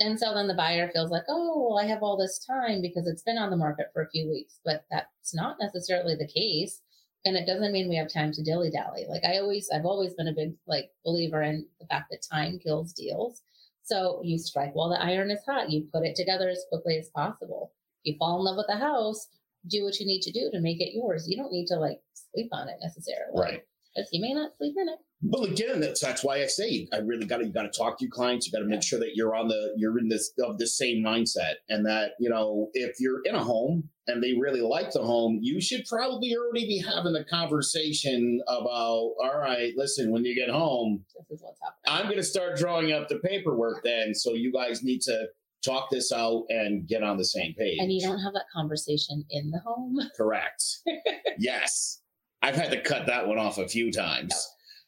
And 0.00 0.18
so 0.18 0.34
then 0.34 0.48
the 0.48 0.54
buyer 0.54 0.90
feels 0.92 1.10
like, 1.10 1.22
oh, 1.28 1.68
well, 1.68 1.78
I 1.78 1.86
have 1.86 2.02
all 2.02 2.16
this 2.16 2.44
time 2.44 2.82
because 2.82 3.06
it's 3.06 3.22
been 3.22 3.38
on 3.38 3.50
the 3.50 3.56
market 3.56 3.86
for 3.92 4.02
a 4.02 4.10
few 4.10 4.28
weeks. 4.28 4.58
But 4.64 4.84
that's 4.90 5.34
not 5.34 5.56
necessarily 5.60 6.16
the 6.16 6.26
case. 6.26 6.80
And 7.24 7.36
it 7.36 7.46
doesn't 7.46 7.72
mean 7.72 7.88
we 7.88 7.96
have 7.96 8.12
time 8.12 8.32
to 8.32 8.42
dilly 8.42 8.70
dally. 8.70 9.06
Like 9.08 9.24
I 9.24 9.38
always, 9.38 9.70
I've 9.72 9.86
always 9.86 10.14
been 10.14 10.28
a 10.28 10.34
big 10.34 10.54
like 10.66 10.90
believer 11.04 11.42
in 11.42 11.66
the 11.80 11.86
fact 11.86 12.10
that 12.10 12.26
time 12.30 12.58
kills 12.58 12.92
deals. 12.92 13.40
So 13.82 14.20
you 14.22 14.38
strike 14.38 14.74
while 14.74 14.90
the 14.90 15.02
iron 15.02 15.30
is 15.30 15.40
hot. 15.46 15.70
You 15.70 15.86
put 15.92 16.04
it 16.04 16.16
together 16.16 16.48
as 16.48 16.64
quickly 16.70 16.98
as 16.98 17.08
possible. 17.10 17.72
You 18.02 18.16
fall 18.18 18.38
in 18.38 18.44
love 18.44 18.56
with 18.56 18.66
the 18.68 18.76
house, 18.76 19.28
do 19.68 19.84
what 19.84 19.98
you 19.98 20.06
need 20.06 20.22
to 20.22 20.32
do 20.32 20.50
to 20.50 20.60
make 20.60 20.80
it 20.80 20.94
yours. 20.94 21.26
You 21.28 21.36
don't 21.36 21.52
need 21.52 21.66
to 21.68 21.76
like 21.76 22.00
sleep 22.12 22.48
on 22.52 22.68
it 22.68 22.76
necessarily. 22.82 23.40
Right. 23.40 23.62
Because 23.94 24.08
you 24.12 24.20
may 24.20 24.32
not 24.32 24.56
sleep 24.56 24.74
in 24.76 24.88
it. 24.88 24.98
Well, 25.22 25.44
again, 25.44 25.80
that's 25.80 26.00
that's 26.00 26.22
why 26.22 26.42
I 26.42 26.46
say 26.46 26.86
I 26.92 26.98
really 26.98 27.24
got 27.24 27.38
to 27.38 27.46
you 27.46 27.52
got 27.52 27.62
to 27.62 27.78
talk 27.78 27.98
to 27.98 28.04
your 28.04 28.10
clients. 28.10 28.46
You 28.46 28.52
got 28.52 28.58
to 28.58 28.68
make 28.68 28.82
sure 28.82 28.98
that 28.98 29.12
you're 29.14 29.34
on 29.34 29.48
the 29.48 29.72
you're 29.76 29.98
in 29.98 30.08
this 30.08 30.32
of 30.44 30.58
the 30.58 30.66
same 30.66 31.02
mindset, 31.02 31.54
and 31.68 31.86
that 31.86 32.12
you 32.20 32.28
know 32.28 32.68
if 32.74 33.00
you're 33.00 33.22
in 33.24 33.34
a 33.34 33.42
home 33.42 33.88
and 34.06 34.22
they 34.22 34.34
really 34.38 34.60
like 34.60 34.90
the 34.92 35.02
home, 35.02 35.38
you 35.40 35.62
should 35.62 35.86
probably 35.86 36.36
already 36.36 36.66
be 36.66 36.78
having 36.78 37.14
the 37.14 37.24
conversation 37.24 38.42
about 38.48 39.14
all 39.22 39.38
right, 39.38 39.72
listen, 39.76 40.10
when 40.10 40.24
you 40.24 40.34
get 40.34 40.50
home, 40.50 41.04
This 41.30 41.38
is 41.38 41.42
what's 41.42 41.58
happening. 41.62 41.86
I'm 41.86 42.04
going 42.04 42.16
to 42.16 42.22
start 42.22 42.58
drawing 42.58 42.92
up 42.92 43.08
the 43.08 43.16
paperwork 43.16 43.82
then, 43.82 44.14
so 44.14 44.34
you 44.34 44.52
guys 44.52 44.82
need 44.82 45.00
to 45.02 45.28
talk 45.64 45.88
this 45.90 46.12
out 46.12 46.44
and 46.50 46.86
get 46.86 47.02
on 47.02 47.16
the 47.16 47.24
same 47.24 47.54
page. 47.54 47.78
And 47.80 47.90
you 47.90 48.00
don't 48.02 48.18
have 48.18 48.34
that 48.34 48.44
conversation 48.54 49.24
in 49.30 49.50
the 49.50 49.60
home. 49.60 49.98
Correct. 50.16 50.62
yes. 51.38 52.02
I've 52.44 52.56
had 52.56 52.70
to 52.72 52.80
cut 52.82 53.06
that 53.06 53.26
one 53.26 53.38
off 53.38 53.56
a 53.56 53.66
few 53.66 53.90
times. 53.90 54.34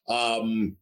Um, 0.08 0.76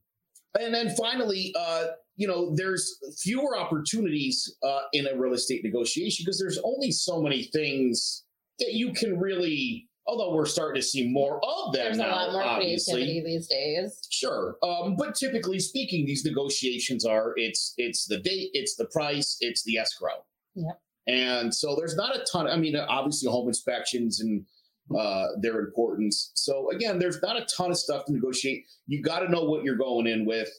and 0.60 0.74
then 0.74 0.90
finally, 0.96 1.54
uh, 1.56 1.86
you 2.16 2.26
know, 2.26 2.54
there's 2.54 2.98
fewer 3.20 3.56
opportunities 3.56 4.56
uh, 4.62 4.80
in 4.92 5.06
a 5.06 5.16
real 5.16 5.34
estate 5.34 5.62
negotiation 5.64 6.24
because 6.24 6.38
there's 6.38 6.58
only 6.64 6.90
so 6.90 7.22
many 7.22 7.44
things 7.44 8.24
that 8.58 8.72
you 8.72 8.92
can 8.92 9.18
really, 9.18 9.88
although 10.06 10.34
we're 10.34 10.46
starting 10.46 10.80
to 10.80 10.86
see 10.86 11.08
more 11.08 11.40
of 11.44 11.72
them 11.72 11.84
There's 11.84 11.98
now, 11.98 12.06
a 12.06 12.10
lot 12.10 12.32
more 12.32 12.42
obviously. 12.42 12.94
creativity 12.94 13.36
these 13.36 13.46
days. 13.48 13.98
Sure, 14.10 14.56
um, 14.62 14.96
but 14.96 15.14
typically 15.14 15.58
speaking, 15.58 16.06
these 16.06 16.24
negotiations 16.24 17.04
are 17.04 17.34
it's 17.36 17.74
it's 17.76 18.06
the 18.06 18.18
date, 18.18 18.50
it's 18.52 18.76
the 18.76 18.86
price, 18.86 19.36
it's 19.40 19.64
the 19.64 19.78
escrow. 19.78 20.24
Yep. 20.54 20.80
And 21.06 21.54
so 21.54 21.74
there's 21.76 21.96
not 21.96 22.16
a 22.16 22.24
ton. 22.30 22.46
I 22.46 22.56
mean, 22.56 22.76
obviously, 22.76 23.30
home 23.30 23.48
inspections 23.48 24.20
and 24.20 24.46
uh, 24.96 25.26
their 25.40 25.60
importance. 25.60 26.30
So 26.34 26.70
again, 26.70 26.98
there's 26.98 27.20
not 27.22 27.36
a 27.36 27.46
ton 27.46 27.70
of 27.70 27.78
stuff 27.78 28.04
to 28.06 28.12
negotiate. 28.12 28.64
You 28.86 29.02
got 29.02 29.20
to 29.20 29.30
know 29.30 29.44
what 29.44 29.64
you're 29.64 29.76
going 29.76 30.06
in 30.06 30.24
with. 30.26 30.50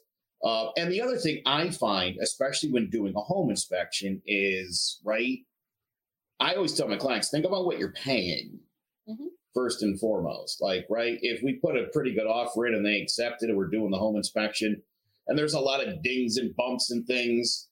Uh, 0.44 0.70
and 0.78 0.92
the 0.92 1.02
other 1.02 1.18
thing 1.18 1.42
I 1.46 1.70
find, 1.70 2.18
especially 2.22 2.72
when 2.72 2.90
doing 2.90 3.14
a 3.16 3.22
home 3.22 3.50
inspection, 3.50 4.22
is 4.26 5.00
right. 5.04 5.40
I 6.40 6.56
always 6.56 6.74
tell 6.74 6.88
my 6.88 6.98
clients, 6.98 7.30
think 7.30 7.46
about 7.46 7.66
what 7.66 7.80
you're 7.80 7.94
paying 7.94 8.60
Mhm. 9.08 9.28
first 9.54 9.82
and 9.82 10.00
foremost. 10.00 10.62
Like, 10.62 10.86
right, 10.90 11.18
if 11.22 11.42
we 11.42 11.54
put 11.54 11.78
a 11.78 11.88
pretty 11.94 12.14
good 12.14 12.28
offer 12.28 12.68
in 12.68 12.76
and 12.76 12.86
they 12.86 13.00
accept 13.02 13.42
it, 13.44 13.50
and 13.50 13.58
we're 13.58 13.70
doing 13.70 13.90
the 13.92 13.98
home 13.98 14.18
inspection, 14.18 14.84
and 15.28 15.38
there's 15.38 15.54
a 15.54 15.60
lot 15.60 15.88
of 15.88 16.04
dings 16.04 16.38
and 16.38 16.56
bumps 16.56 16.92
and 16.92 17.08
things, 17.08 17.70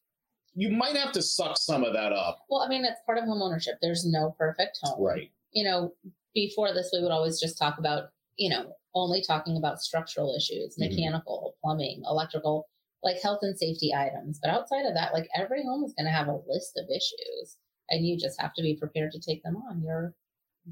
you 0.56 0.70
might 0.70 0.96
have 0.96 1.12
to 1.14 1.22
suck 1.22 1.58
some 1.58 1.84
of 1.84 1.94
that 1.94 2.14
up. 2.14 2.46
Well, 2.50 2.62
I 2.62 2.70
mean, 2.70 2.86
it's 2.86 3.02
part 3.06 3.18
of 3.18 3.26
home 3.26 3.42
ownership. 3.42 3.76
There's 3.82 4.06
no 4.06 4.36
perfect 4.38 4.80
home. 4.84 5.04
Right. 5.04 5.32
You 5.52 5.64
know, 5.66 5.94
before 6.34 6.74
this, 6.74 6.90
we 6.94 7.02
would 7.02 7.12
always 7.12 7.40
just 7.40 7.58
talk 7.58 7.78
about, 7.78 8.10
you 8.38 8.50
know, 8.50 8.74
only 8.96 9.22
talking 9.22 9.58
about 9.58 9.82
structural 9.82 10.36
issues, 10.36 10.75
Mhm. 10.78 10.90
mechanical, 10.90 11.56
plumbing, 11.62 12.04
electrical, 12.10 12.68
like 13.04 13.22
health 13.22 13.40
and 13.42 13.58
safety 13.58 13.94
items. 13.94 14.40
But 14.42 14.52
outside 14.52 14.86
of 14.86 14.94
that, 14.94 15.13
like 15.13 15.28
every 15.36 15.63
home 15.63 15.84
is 15.84 15.94
going 15.94 16.06
to 16.06 16.12
have 16.12 16.28
a 16.28 16.40
list 16.48 16.78
of 16.78 16.90
issues, 16.90 17.58
and 17.90 18.06
you 18.06 18.18
just 18.18 18.40
have 18.40 18.54
to 18.56 18.62
be 18.62 18.75
prepared 18.75 19.12
to 19.12 19.20
take 19.20 19.44
them 19.44 19.58
on. 19.58 19.82
You're 19.82 20.16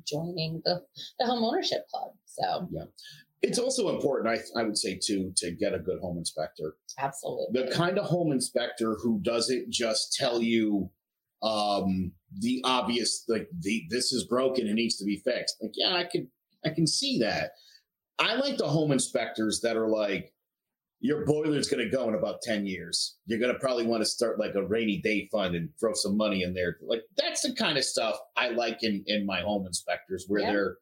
joining 0.05 0.61
the, 0.63 0.85
the 1.19 1.25
home 1.25 1.43
ownership 1.43 1.87
club. 1.89 2.11
So, 2.25 2.67
yeah. 2.71 2.85
It's 3.41 3.57
also 3.57 3.89
important, 3.89 4.29
I, 4.55 4.59
I 4.59 4.63
would 4.63 4.77
say, 4.77 4.99
too, 5.03 5.33
to 5.37 5.51
get 5.51 5.73
a 5.73 5.79
good 5.79 5.99
home 5.99 6.17
inspector. 6.19 6.77
absolutely. 6.99 7.63
The 7.63 7.71
kind 7.71 7.97
of 7.97 8.05
home 8.05 8.31
inspector 8.31 8.95
who 9.01 9.19
doesn't 9.19 9.71
just 9.71 10.13
tell 10.13 10.41
you 10.43 10.91
um, 11.43 12.11
the 12.39 12.61
obvious, 12.63 13.23
like 13.27 13.47
the 13.59 13.83
this 13.89 14.11
is 14.11 14.25
broken 14.25 14.67
and 14.67 14.75
needs 14.75 14.97
to 14.97 15.05
be 15.05 15.17
fixed. 15.25 15.57
Like, 15.61 15.71
yeah, 15.75 15.95
I 15.95 16.03
can 16.03 16.27
I 16.65 16.69
can 16.69 16.85
see 16.87 17.19
that. 17.19 17.51
I 18.19 18.35
like 18.35 18.57
the 18.57 18.67
home 18.67 18.91
inspectors 18.91 19.61
that 19.63 19.75
are 19.75 19.87
like, 19.87 20.31
your 20.99 21.25
boiler's 21.25 21.67
going 21.67 21.83
to 21.83 21.89
go 21.89 22.07
in 22.07 22.13
about 22.13 22.41
10 22.43 22.67
years. 22.67 23.17
You're 23.25 23.39
going 23.39 23.51
to 23.51 23.59
probably 23.59 23.87
want 23.87 24.01
to 24.01 24.05
start 24.05 24.39
like 24.39 24.53
a 24.53 24.63
rainy 24.63 25.01
day 25.01 25.27
fund 25.31 25.55
and 25.55 25.69
throw 25.79 25.93
some 25.95 26.15
money 26.15 26.43
in 26.43 26.53
there. 26.53 26.77
Like 26.87 27.01
that's 27.17 27.41
the 27.41 27.55
kind 27.55 27.79
of 27.79 27.83
stuff 27.83 28.15
I 28.37 28.49
like 28.49 28.83
in, 28.83 29.03
in 29.07 29.25
my 29.25 29.41
home 29.41 29.65
inspectors 29.65 30.25
where 30.27 30.41
Yeah. 30.41 30.51
they're, 30.51 30.77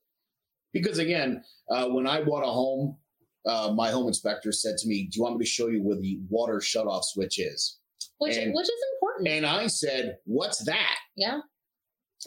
because 0.74 0.98
again, 0.98 1.42
uh, 1.72 1.88
when 1.88 2.06
I 2.06 2.22
bought 2.24 2.44
a 2.44 2.52
home, 2.52 2.98
uh, 3.46 3.72
my 3.74 3.90
home 3.90 4.08
inspector 4.08 4.52
said 4.52 4.76
to 4.80 4.88
me, 4.90 5.04
do 5.10 5.18
you 5.18 5.24
want 5.24 5.38
me 5.38 5.46
to 5.46 5.50
show 5.50 5.68
you 5.68 5.82
where 5.82 5.96
the 5.98 6.20
water 6.30 6.58
shutoff 6.60 7.06
switch 7.06 7.40
is? 7.40 7.79
Which, 8.20 8.38
and- 8.38 8.54
which 8.54 8.68
is 8.68 8.82
important. 8.94 9.28
And 9.30 9.46
I 9.46 9.68
said, 9.68 10.18
what's 10.26 10.64
that? 10.66 10.98
yeah. 11.16 11.40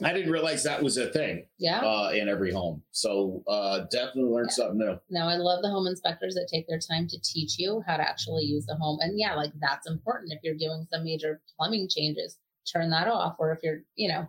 I 0.03 0.15
didn't 0.15 0.33
realize 0.33 0.65
that 0.65 0.83
was 0.83 0.97
a 0.97 1.11
thing 1.13 1.45
Yeah. 1.59 1.81
uh, 1.81 2.13
in 2.15 2.27
every 2.27 2.51
home. 2.51 2.83
So 2.93 3.43
uh, 3.47 3.81
definitely 3.91 4.31
learned 4.33 4.47
Yeah. 4.49 4.55
something 4.55 4.79
new. 4.79 4.99
Now, 5.11 5.29
I 5.29 5.35
love 5.37 5.61
the 5.63 5.69
home 5.69 5.87
inspectors 5.87 6.35
that 6.35 6.49
take 6.51 6.67
their 6.67 6.79
time 6.79 7.07
to 7.09 7.19
teach 7.23 7.59
you 7.59 7.83
how 7.87 7.99
to 7.99 8.03
actually 8.03 8.45
use 8.45 8.65
the 8.65 8.75
home. 8.77 9.01
And 9.03 9.19
yeah, 9.21 9.35
like 9.35 9.53
that's 9.61 9.87
important. 9.87 10.33
If 10.33 10.39
you're 10.43 10.57
doing 10.57 10.87
some 10.91 11.05
major 11.05 11.43
plumbing 11.59 11.89
changes, 11.95 12.39
turn 12.73 12.89
that 12.89 13.07
off. 13.07 13.37
Or 13.39 13.53
if 13.53 13.59
you're, 13.63 13.81
you 13.95 14.09
know, 14.09 14.27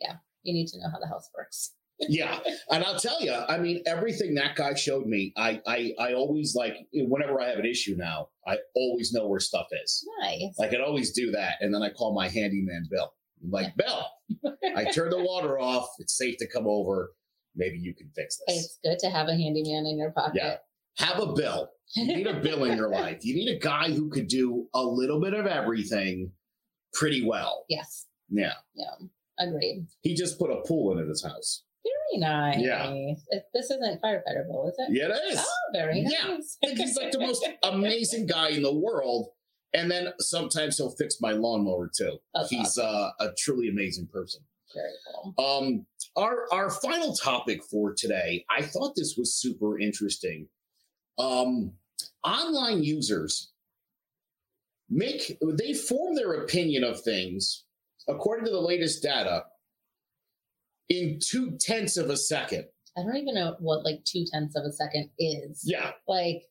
yeah, 0.00 0.16
you 0.42 0.52
need 0.52 0.66
to 0.68 0.78
know 0.80 0.90
how 0.90 0.98
the 0.98 1.06
house 1.06 1.30
works. 1.36 1.74
Yeah 2.00 2.38
and 2.70 2.84
i'll 2.84 2.98
tell 2.98 3.20
you 3.20 3.32
i 3.48 3.58
mean 3.58 3.82
everything 3.86 4.34
that 4.34 4.54
guy 4.54 4.72
showed 4.74 5.06
me 5.06 5.32
i 5.36 5.60
i 5.66 5.92
i 5.98 6.12
always 6.12 6.54
like 6.54 6.76
whenever 6.92 7.40
i 7.40 7.48
have 7.48 7.58
an 7.58 7.66
issue 7.66 7.94
now 7.96 8.28
i 8.46 8.56
always 8.76 9.12
know 9.12 9.26
where 9.26 9.40
stuff 9.40 9.66
is 9.84 10.06
Nice. 10.22 10.54
i 10.60 10.68
can 10.68 10.80
always 10.80 11.12
do 11.12 11.30
that 11.32 11.54
and 11.60 11.74
then 11.74 11.82
i 11.82 11.90
call 11.90 12.14
my 12.14 12.28
handyman 12.28 12.86
bill 12.90 13.12
I'm 13.42 13.50
like 13.50 13.76
bill 13.76 14.06
i 14.76 14.84
turned 14.84 15.12
the 15.12 15.22
water 15.22 15.58
off 15.58 15.88
it's 15.98 16.16
safe 16.16 16.36
to 16.38 16.48
come 16.48 16.66
over 16.66 17.10
maybe 17.56 17.78
you 17.78 17.94
can 17.94 18.10
fix 18.14 18.38
this 18.46 18.56
it's 18.64 18.78
good 18.84 18.98
to 19.00 19.10
have 19.12 19.26
a 19.28 19.32
handyman 19.34 19.86
in 19.86 19.98
your 19.98 20.10
pocket. 20.12 20.36
Yeah. 20.36 20.56
have 20.98 21.18
a 21.20 21.32
bill 21.32 21.68
you 21.96 22.06
need 22.16 22.26
a 22.26 22.40
bill 22.40 22.64
in 22.64 22.76
your 22.76 22.90
life 22.90 23.24
you 23.24 23.34
need 23.34 23.48
a 23.56 23.58
guy 23.58 23.90
who 23.90 24.08
could 24.10 24.28
do 24.28 24.66
a 24.74 24.82
little 24.82 25.20
bit 25.20 25.34
of 25.34 25.46
everything 25.46 26.30
pretty 26.92 27.26
well 27.26 27.64
yes. 27.68 28.06
yeah 28.30 28.52
Yeah. 28.74 28.84
Agreed. 29.40 29.86
he 30.02 30.14
just 30.14 30.38
put 30.38 30.50
a 30.50 30.60
pool 30.66 30.92
in 30.92 30.98
at 31.02 31.08
his 31.08 31.24
house 31.24 31.62
Very 32.12 32.20
nice. 32.20 32.58
Yeah. 32.60 32.90
This 33.54 33.70
isn't 33.70 34.02
firefighter 34.02 34.46
bill, 34.48 34.68
is 34.68 34.74
it? 34.78 34.96
yeah 34.96 35.08
it 35.08 35.32
is 35.34 35.38
Oh, 35.40 35.70
very 35.72 36.00
Yeah. 36.00 36.34
nice. 36.36 36.56
he's 36.62 36.96
like 36.96 37.12
the 37.12 37.18
most 37.30 37.46
amazing 37.62 38.26
guy 38.26 38.48
in 38.50 38.62
the 38.62 38.74
world. 38.74 39.28
And 39.74 39.90
then 39.90 40.08
sometimes 40.18 40.78
he'll 40.78 40.90
fix 40.96 41.20
my 41.20 41.32
lawnmower 41.32 41.90
too. 41.94 42.18
That's 42.34 42.48
he's 42.50 42.78
uh, 42.78 43.10
a 43.20 43.28
truly 43.36 43.68
amazing 43.68 44.06
person. 44.06 44.40
very 44.74 44.92
cool. 45.12 45.34
Um, 45.44 45.86
our 46.16 46.46
our 46.52 46.70
final 46.70 47.12
topic 47.14 47.62
for 47.64 47.92
today, 47.94 48.44
I 48.48 48.62
thought 48.62 48.94
this 48.96 49.16
was 49.18 49.34
super 49.34 49.78
interesting. 49.78 50.48
Um, 51.18 51.72
online 52.24 52.82
users 52.82 53.50
make 54.88 55.36
they 55.58 55.74
form 55.74 56.14
their 56.14 56.32
opinion 56.44 56.82
of 56.84 57.00
things 57.02 57.64
according 58.08 58.46
to 58.46 58.50
the 58.50 58.60
latest 58.60 59.02
data 59.02 59.44
in 60.88 61.18
two 61.20 61.56
tenths 61.60 61.96
of 61.96 62.10
a 62.10 62.16
second. 62.16 62.64
I 62.96 63.02
don't 63.02 63.16
even 63.16 63.34
know 63.34 63.56
what 63.60 63.84
like 63.84 64.04
two 64.04 64.24
tenths 64.32 64.56
of 64.56 64.64
a 64.64 64.72
second 64.72 65.10
is. 65.18 65.62
Yeah, 65.64 65.92
Like, 66.06 66.42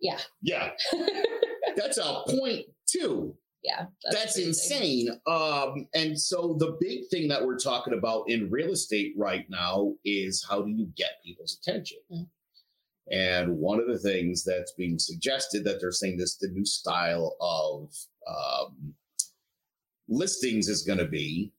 yeah. 0.00 0.18
yeah, 0.42 0.70
that's 1.76 1.98
a 1.98 2.22
point 2.28 2.66
two. 2.88 3.36
yeah. 3.62 3.86
That's, 4.10 4.34
crazy. 4.34 4.48
insane. 4.48 5.08
Um, 5.26 5.86
and 5.94 6.18
so 6.20 6.56
the 6.58 6.76
big 6.80 7.08
thing 7.10 7.28
that 7.28 7.44
we're 7.44 7.58
talking 7.58 7.94
about 7.94 8.28
in 8.28 8.50
real 8.50 8.72
estate 8.72 9.14
right 9.16 9.46
now 9.48 9.94
is 10.04 10.44
how 10.48 10.62
do 10.62 10.70
you 10.70 10.88
get 10.96 11.22
people's 11.24 11.58
attention? 11.62 11.98
Mm. 12.12 12.26
And 13.10 13.58
one 13.58 13.80
of 13.80 13.86
the 13.86 13.98
things 13.98 14.44
that's 14.44 14.72
being 14.72 14.98
suggested 14.98 15.64
that 15.64 15.80
they're 15.80 15.92
saying 15.92 16.16
this 16.16 16.36
the 16.36 16.48
new 16.48 16.64
style 16.64 17.36
of 17.40 17.90
um, 18.26 18.94
listings 20.08 20.68
is 20.68 20.82
going 20.82 20.98
to 20.98 21.06
be 21.06 21.52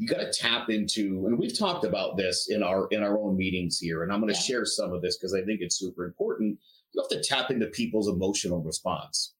you 0.00 0.08
got 0.08 0.18
to 0.20 0.32
tap 0.32 0.70
into 0.70 1.26
and 1.26 1.38
we've 1.38 1.56
talked 1.58 1.84
about 1.84 2.16
this 2.16 2.48
in 2.48 2.62
our 2.62 2.86
in 2.90 3.02
our 3.02 3.18
own 3.18 3.36
meetings 3.36 3.78
here 3.78 4.02
and 4.02 4.10
i'm 4.12 4.20
going 4.20 4.32
to 4.32 4.38
Yeah. 4.38 4.44
share 4.44 4.64
some 4.64 4.92
of 4.94 5.02
this 5.02 5.18
because 5.18 5.34
i 5.34 5.42
think 5.42 5.60
it's 5.60 5.78
super 5.78 6.04
important. 6.06 6.58
You 6.92 7.02
have 7.02 7.10
to 7.10 7.22
tap 7.22 7.50
into 7.50 7.66
people's 7.66 8.08
emotional 8.08 8.60
response 8.62 9.34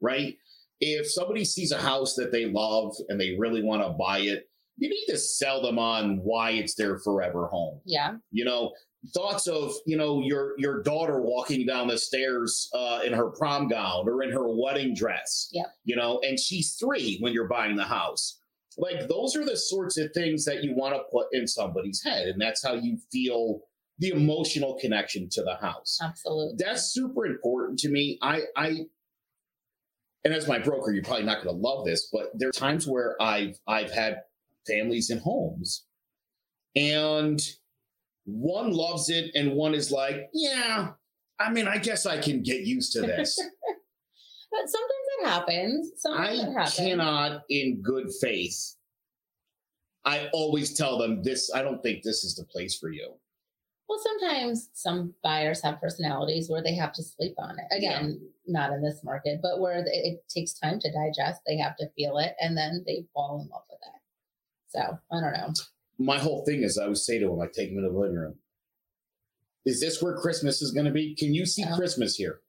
right? 0.00 0.36
If 0.80 1.10
somebody 1.10 1.44
sees 1.44 1.72
a 1.72 1.78
house 1.78 2.14
that 2.16 2.32
they 2.32 2.44
love 2.46 2.94
and 3.08 3.18
they 3.20 3.36
really 3.38 3.62
want 3.62 3.82
to 3.82 3.90
buy 3.90 4.18
it 4.20 4.48
you 4.78 4.88
need 4.90 5.06
to 5.08 5.16
sell 5.18 5.62
them 5.62 5.78
on 5.78 6.18
why 6.22 6.50
it's 6.50 6.74
their 6.74 6.98
forever 6.98 7.46
home. 7.48 7.80
Yeah. 7.84 8.16
you 8.30 8.44
know 8.44 8.72
thoughts 9.14 9.46
of 9.46 9.72
you 9.86 9.96
know 9.96 10.20
your 10.22 10.54
your 10.58 10.82
daughter 10.82 11.20
walking 11.22 11.64
down 11.66 11.86
the 11.88 11.96
stairs 11.98 12.68
uh, 12.74 13.00
in 13.06 13.12
her 13.12 13.28
prom 13.30 13.68
gown 13.68 14.08
or 14.08 14.22
in 14.24 14.30
her 14.32 14.48
wedding 14.48 14.94
dress. 14.94 15.48
Yeah. 15.52 15.66
You 15.84 15.94
know 15.96 16.20
and 16.26 16.38
she's 16.40 16.72
three 16.74 17.18
when 17.20 17.32
you're 17.32 17.48
buying 17.48 17.76
the 17.76 17.84
house 17.84 18.40
like 18.78 19.08
those 19.08 19.36
are 19.36 19.44
the 19.44 19.56
sorts 19.56 19.96
of 19.98 20.10
things 20.12 20.44
that 20.44 20.62
you 20.62 20.74
want 20.74 20.94
to 20.94 21.02
put 21.10 21.26
in 21.32 21.46
somebody's 21.46 22.02
head 22.02 22.28
and 22.28 22.40
that's 22.40 22.64
how 22.64 22.74
you 22.74 22.98
feel 23.10 23.60
the 23.98 24.10
emotional 24.10 24.76
connection 24.80 25.28
to 25.30 25.42
the 25.42 25.56
house 25.56 25.98
Absolutely. 26.02 26.54
that's 26.58 26.92
super 26.92 27.26
important 27.26 27.78
to 27.78 27.88
me 27.88 28.18
i 28.22 28.42
i 28.56 28.80
and 30.24 30.34
as 30.34 30.48
my 30.48 30.58
broker 30.58 30.92
you're 30.92 31.04
probably 31.04 31.24
not 31.24 31.42
going 31.42 31.54
to 31.54 31.62
love 31.62 31.84
this 31.84 32.08
but 32.12 32.30
there 32.34 32.48
are 32.48 32.52
times 32.52 32.86
where 32.86 33.20
i've 33.20 33.58
i've 33.66 33.90
had 33.90 34.20
families 34.66 35.10
in 35.10 35.18
homes 35.18 35.86
and 36.74 37.40
one 38.24 38.72
loves 38.72 39.08
it 39.08 39.30
and 39.34 39.52
one 39.52 39.74
is 39.74 39.90
like 39.90 40.28
yeah 40.34 40.88
I 41.38 41.50
mean, 41.50 41.68
I 41.68 41.78
guess 41.78 42.06
I 42.06 42.18
can 42.18 42.42
get 42.42 42.62
used 42.62 42.92
to 42.92 43.02
this. 43.02 43.38
But 44.48 44.70
sometimes 44.70 45.05
it 45.20 45.26
happens. 45.26 45.92
Sometimes 45.96 46.38
it 46.40 46.48
I 46.48 46.52
happens. 46.52 46.76
cannot, 46.76 47.42
in 47.48 47.80
good 47.82 48.08
faith, 48.20 48.74
I 50.04 50.28
always 50.32 50.74
tell 50.74 50.98
them 50.98 51.22
this. 51.22 51.50
I 51.54 51.62
don't 51.62 51.82
think 51.82 52.02
this 52.02 52.24
is 52.24 52.34
the 52.36 52.44
place 52.44 52.78
for 52.78 52.90
you. 52.90 53.14
Well, 53.88 54.00
sometimes 54.02 54.68
some 54.72 55.14
buyers 55.22 55.62
have 55.62 55.80
personalities 55.80 56.48
where 56.50 56.62
they 56.62 56.74
have 56.74 56.92
to 56.94 57.02
sleep 57.04 57.34
on 57.38 57.56
it. 57.58 57.76
Again, 57.76 58.20
not 58.46 58.72
in 58.72 58.82
this 58.82 59.02
market, 59.04 59.38
but 59.42 59.60
where 59.60 59.78
it, 59.78 59.86
it 59.88 60.28
takes 60.28 60.54
time 60.54 60.80
to 60.80 60.92
digest. 60.92 61.40
They 61.46 61.56
have 61.58 61.76
to 61.76 61.88
feel 61.96 62.18
it, 62.18 62.34
and 62.40 62.56
then 62.56 62.82
they 62.86 63.06
fall 63.14 63.40
in 63.40 63.48
love 63.48 63.62
with 63.70 63.78
it. 63.82 64.00
So 64.68 64.98
I 65.16 65.20
don't 65.20 65.32
know. 65.32 65.52
My 65.98 66.18
whole 66.18 66.44
thing 66.44 66.62
is, 66.62 66.78
I 66.78 66.84
always 66.84 67.06
say 67.06 67.18
to 67.20 67.26
them, 67.28 67.40
I 67.40 67.46
take 67.46 67.70
them 67.70 67.78
into 67.78 67.90
the 67.90 67.98
living 67.98 68.16
room. 68.16 68.34
Is 69.64 69.80
this 69.80 70.02
where 70.02 70.16
Christmas 70.16 70.62
is 70.62 70.72
going 70.72 70.86
to 70.86 70.92
be? 70.92 71.14
Can 71.14 71.32
you 71.34 71.46
see 71.46 71.62
Yeah. 71.62 71.74
Christmas 71.76 72.16
here? 72.16 72.40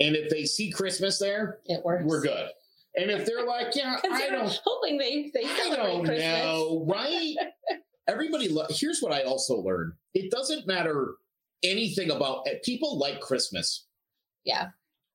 And 0.00 0.14
if 0.14 0.28
they 0.30 0.44
see 0.44 0.70
Christmas 0.70 1.18
there, 1.18 1.60
It 1.66 1.84
works. 1.84 2.04
we're 2.04 2.20
good. 2.22 2.50
And 2.96 3.10
if 3.10 3.26
they're 3.26 3.44
like, 3.46 3.74
yeah, 3.74 3.96
I 4.10 4.28
don't, 4.30 4.60
hoping 4.64 4.98
they 4.98 5.30
they 5.34 5.44
I 5.44 5.74
don't 5.76 6.04
Christmas. 6.04 6.42
know, 6.44 6.84
right? 6.88 7.34
Everybody, 8.08 8.48
lo- 8.48 8.66
here's 8.70 9.00
what 9.00 9.12
I 9.12 9.22
also 9.22 9.56
learned: 9.56 9.92
it 10.14 10.30
doesn't 10.30 10.66
matter 10.66 11.14
anything 11.64 12.10
about 12.10 12.46
eh, 12.46 12.54
people 12.64 12.98
like 12.98 13.20
Christmas. 13.20 13.86
Yeah, 14.44 14.68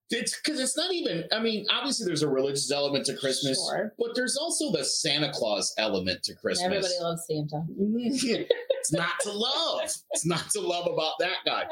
It's 0.10 0.36
because 0.36 0.60
it's 0.60 0.76
not 0.76 0.92
even. 0.94 1.24
I 1.32 1.40
mean, 1.40 1.66
obviously, 1.72 2.06
there's 2.06 2.22
a 2.24 2.28
religious 2.28 2.70
element 2.70 3.06
to 3.06 3.16
Christmas, 3.16 3.58
Sure. 3.58 3.94
but 3.98 4.14
there's 4.14 4.36
also 4.36 4.72
the 4.74 4.84
Santa 4.84 5.32
Claus 5.32 5.74
element 5.78 6.22
to 6.24 6.36
Christmas. 6.36 6.66
everybody 6.66 6.94
loves 7.00 7.24
Santa. 7.28 7.64
it's 7.80 8.92
not 8.92 9.14
to 9.22 9.32
love. 9.32 9.82
It's 10.12 10.26
not 10.26 10.50
to 10.52 10.60
love 10.60 10.86
about 10.92 11.14
that 11.20 11.38
guy. 11.46 11.64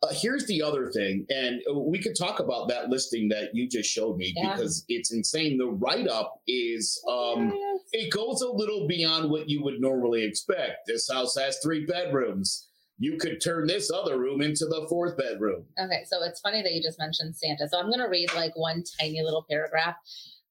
Uh, 0.00 0.08
here's 0.12 0.46
the 0.46 0.62
other 0.62 0.90
thing, 0.92 1.26
and 1.28 1.60
we 1.74 1.98
could 2.00 2.14
talk 2.16 2.38
about 2.38 2.68
that 2.68 2.88
listing 2.88 3.28
that 3.28 3.50
you 3.52 3.68
just 3.68 3.90
showed 3.90 4.16
me 4.16 4.32
Yeah. 4.36 4.52
because 4.54 4.84
it's 4.88 5.12
insane. 5.12 5.58
The 5.58 5.66
write 5.66 6.06
up 6.06 6.40
is 6.46 7.02
um, 7.08 7.52
Yes. 7.52 7.80
it 7.92 8.10
goes 8.12 8.40
a 8.42 8.48
little 8.48 8.86
beyond 8.86 9.28
what 9.28 9.48
you 9.48 9.60
would 9.64 9.80
normally 9.80 10.22
expect. 10.22 10.86
This 10.86 11.10
house 11.10 11.36
has 11.36 11.58
three 11.58 11.84
bedrooms. 11.84 12.68
You 13.00 13.16
could 13.16 13.40
turn 13.40 13.66
this 13.66 13.90
other 13.90 14.18
room 14.18 14.40
into 14.40 14.66
the 14.66 14.86
fourth 14.88 15.16
bedroom. 15.16 15.64
Okay, 15.80 16.04
so 16.06 16.22
it's 16.22 16.40
funny 16.40 16.62
that 16.62 16.72
you 16.72 16.80
just 16.82 16.98
mentioned 17.00 17.34
Santa. 17.36 17.68
So 17.68 17.78
I'm 17.78 17.86
going 17.86 17.98
to 18.00 18.08
read 18.08 18.32
like 18.34 18.56
one 18.56 18.84
tiny 19.00 19.20
little 19.22 19.44
paragraph. 19.50 19.96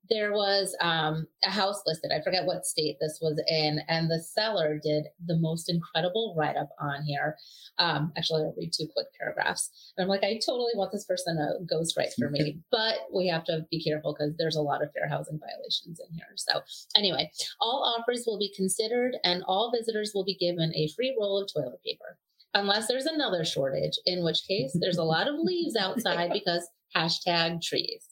There 0.09 0.33
was 0.33 0.75
um, 0.81 1.27
a 1.43 1.49
house 1.49 1.81
listed. 1.85 2.11
I 2.13 2.21
forget 2.23 2.45
what 2.45 2.65
state 2.65 2.97
this 2.99 3.19
was 3.21 3.41
in, 3.47 3.81
and 3.87 4.09
the 4.09 4.21
seller 4.21 4.79
did 4.81 5.05
the 5.25 5.37
most 5.37 5.69
incredible 5.69 6.35
write 6.37 6.55
up 6.55 6.69
on 6.79 7.03
here. 7.03 7.35
Um, 7.77 8.11
actually, 8.17 8.43
I'll 8.43 8.55
read 8.57 8.73
two 8.73 8.87
quick 8.93 9.07
paragraphs. 9.19 9.93
And 9.97 10.03
I'm 10.03 10.09
like, 10.09 10.23
I 10.23 10.39
totally 10.45 10.71
want 10.75 10.91
this 10.91 11.05
person 11.05 11.37
to 11.37 11.75
ghostwrite 11.75 12.13
for 12.17 12.29
me, 12.29 12.59
but 12.71 12.95
we 13.13 13.27
have 13.27 13.43
to 13.45 13.65
be 13.69 13.83
careful 13.83 14.13
because 14.13 14.35
there's 14.37 14.55
a 14.55 14.61
lot 14.61 14.83
of 14.83 14.91
fair 14.93 15.09
housing 15.09 15.39
violations 15.39 15.99
in 15.99 16.13
here. 16.15 16.33
So, 16.35 16.61
anyway, 16.95 17.31
all 17.59 17.95
offers 17.97 18.23
will 18.25 18.39
be 18.39 18.53
considered, 18.55 19.17
and 19.23 19.43
all 19.47 19.71
visitors 19.75 20.11
will 20.13 20.25
be 20.25 20.35
given 20.35 20.73
a 20.75 20.89
free 20.95 21.15
roll 21.19 21.41
of 21.41 21.51
toilet 21.53 21.81
paper 21.85 22.17
unless 22.53 22.87
there's 22.87 23.05
another 23.05 23.45
shortage, 23.45 23.99
in 24.05 24.23
which 24.23 24.45
case 24.47 24.75
there's 24.79 24.97
a 24.97 25.03
lot 25.03 25.27
of 25.27 25.35
leaves 25.37 25.75
outside 25.79 26.31
because 26.33 26.67
hashtag 26.95 27.61
trees. 27.61 28.07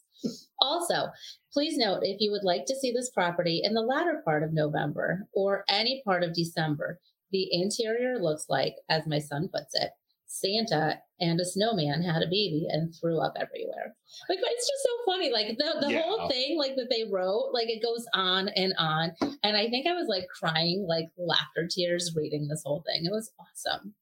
Also, 0.60 1.08
please 1.52 1.76
note 1.76 2.00
if 2.02 2.16
you 2.20 2.30
would 2.30 2.44
like 2.44 2.64
to 2.66 2.76
see 2.76 2.92
this 2.92 3.10
property 3.10 3.60
in 3.62 3.74
the 3.74 3.80
latter 3.82 4.22
part 4.24 4.42
of 4.42 4.52
November 4.52 5.26
or 5.34 5.64
any 5.68 6.02
part 6.04 6.22
of 6.24 6.34
December, 6.34 6.98
the 7.32 7.48
interior 7.50 8.18
looks 8.18 8.46
like, 8.48 8.74
as 8.88 9.06
my 9.06 9.18
son 9.18 9.48
puts 9.52 9.74
it, 9.74 9.90
Santa 10.28 10.98
and 11.20 11.40
a 11.40 11.44
snowman 11.44 12.02
had 12.02 12.22
a 12.22 12.26
baby 12.26 12.66
and 12.68 12.92
threw 12.94 13.20
up 13.20 13.34
everywhere. 13.36 13.94
Like 14.28 14.38
it's 14.42 14.68
just 14.68 14.82
so 14.82 15.12
funny. 15.12 15.30
Like 15.32 15.56
the, 15.56 15.86
the 15.86 15.92
Yeah. 15.92 16.02
whole 16.02 16.28
thing, 16.28 16.58
like 16.58 16.76
that 16.76 16.88
they 16.90 17.04
wrote, 17.10 17.50
like 17.52 17.68
it 17.68 17.82
goes 17.82 18.04
on 18.12 18.48
and 18.48 18.74
on. 18.78 19.12
And 19.42 19.56
I 19.56 19.68
think 19.70 19.86
I 19.86 19.92
was 19.94 20.08
like 20.08 20.26
crying, 20.28 20.84
like 20.88 21.06
laughter 21.16 21.68
tears 21.70 22.12
reading 22.16 22.48
this 22.48 22.62
whole 22.66 22.82
thing. 22.86 23.06
It 23.06 23.12
was 23.12 23.30
awesome. 23.40 23.94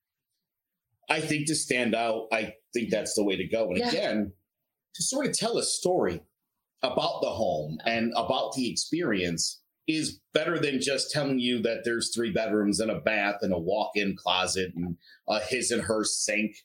I 1.11 1.21
think 1.21 1.47
to 1.49 1.55
stand 1.55 1.95
out, 1.95 2.29
I 2.33 2.55
think 2.73 2.91
that's 2.91 3.15
the 3.15 3.25
way 3.25 3.37
to 3.37 3.47
go. 3.47 3.69
And 3.69 3.79
Yeah. 3.79 3.89
again, 3.91 4.33
to 4.95 5.03
sort 5.03 5.27
of 5.27 5.37
tell 5.37 5.59
a 5.59 5.63
story 5.63 6.23
about 6.83 7.21
the 7.23 7.31
home 7.31 7.79
and 7.85 8.13
about 8.17 8.53
the 8.55 8.71
experience 8.71 9.61
is 9.87 10.21
better 10.33 10.59
than 10.59 10.81
just 10.81 11.11
telling 11.11 11.39
you 11.39 11.61
that 11.63 11.85
there's 11.85 12.15
three 12.15 12.33
bedrooms 12.33 12.81
and 12.81 12.91
a 12.91 13.01
bath 13.01 13.37
and 13.43 13.53
a 13.53 13.59
walk-in 13.59 14.17
closet 14.17 14.73
and 14.75 14.97
a 15.29 15.41
his 15.41 15.71
and 15.71 15.83
her 15.83 16.05
sink. 16.05 16.57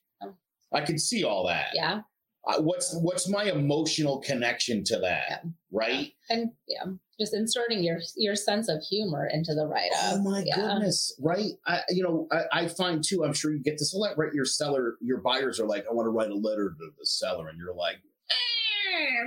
I 0.74 0.82
can 0.82 1.00
see 1.00 1.24
all 1.24 1.48
that. 1.48 1.70
Yeah. 1.74 2.02
Uh, 2.48 2.62
what's 2.62 2.96
what's 3.02 3.28
my 3.28 3.44
emotional 3.44 4.20
connection 4.22 4.84
to 4.86 5.00
that? 5.00 5.24
Yeah. 5.30 5.50
Right? 5.72 6.12
And 6.30 6.52
yeah, 6.68 6.86
just 7.20 7.34
inserting 7.34 7.84
your 7.84 8.00
your 8.15 8.36
sense 8.36 8.70
of 8.70 8.82
humor 8.89 9.30
into 9.32 9.54
the 9.54 9.65
write 9.65 9.92
up. 9.92 10.13
Oh 10.15 10.22
my 10.24 10.44
yeah. 10.46 10.56
goodness! 10.56 11.13
Right? 11.20 11.52
I, 11.68 11.82
you 11.89 12.04
know, 12.04 12.28
I, 12.32 12.62
I 12.62 12.68
find 12.68 13.04
too. 13.04 13.26
I'm 13.26 13.34
sure 13.34 13.52
you 13.52 13.60
get 13.60 13.78
this 13.78 13.94
a 13.94 13.98
lot. 13.98 14.18
Right? 14.18 14.34
Your 14.34 14.46
seller, 14.46 14.96
your 15.02 15.18
buyers 15.18 15.60
are 15.60 15.65
like, 15.65 15.86
"I 15.89 15.94
want 15.94 16.06
to 16.06 16.12
write 16.12 16.30
a 16.30 16.36
letter 16.36 16.70
to 16.70 16.86
the 16.98 17.06
seller," 17.06 17.50
and 17.50 17.58
you're 17.58 17.76
like. 17.76 17.98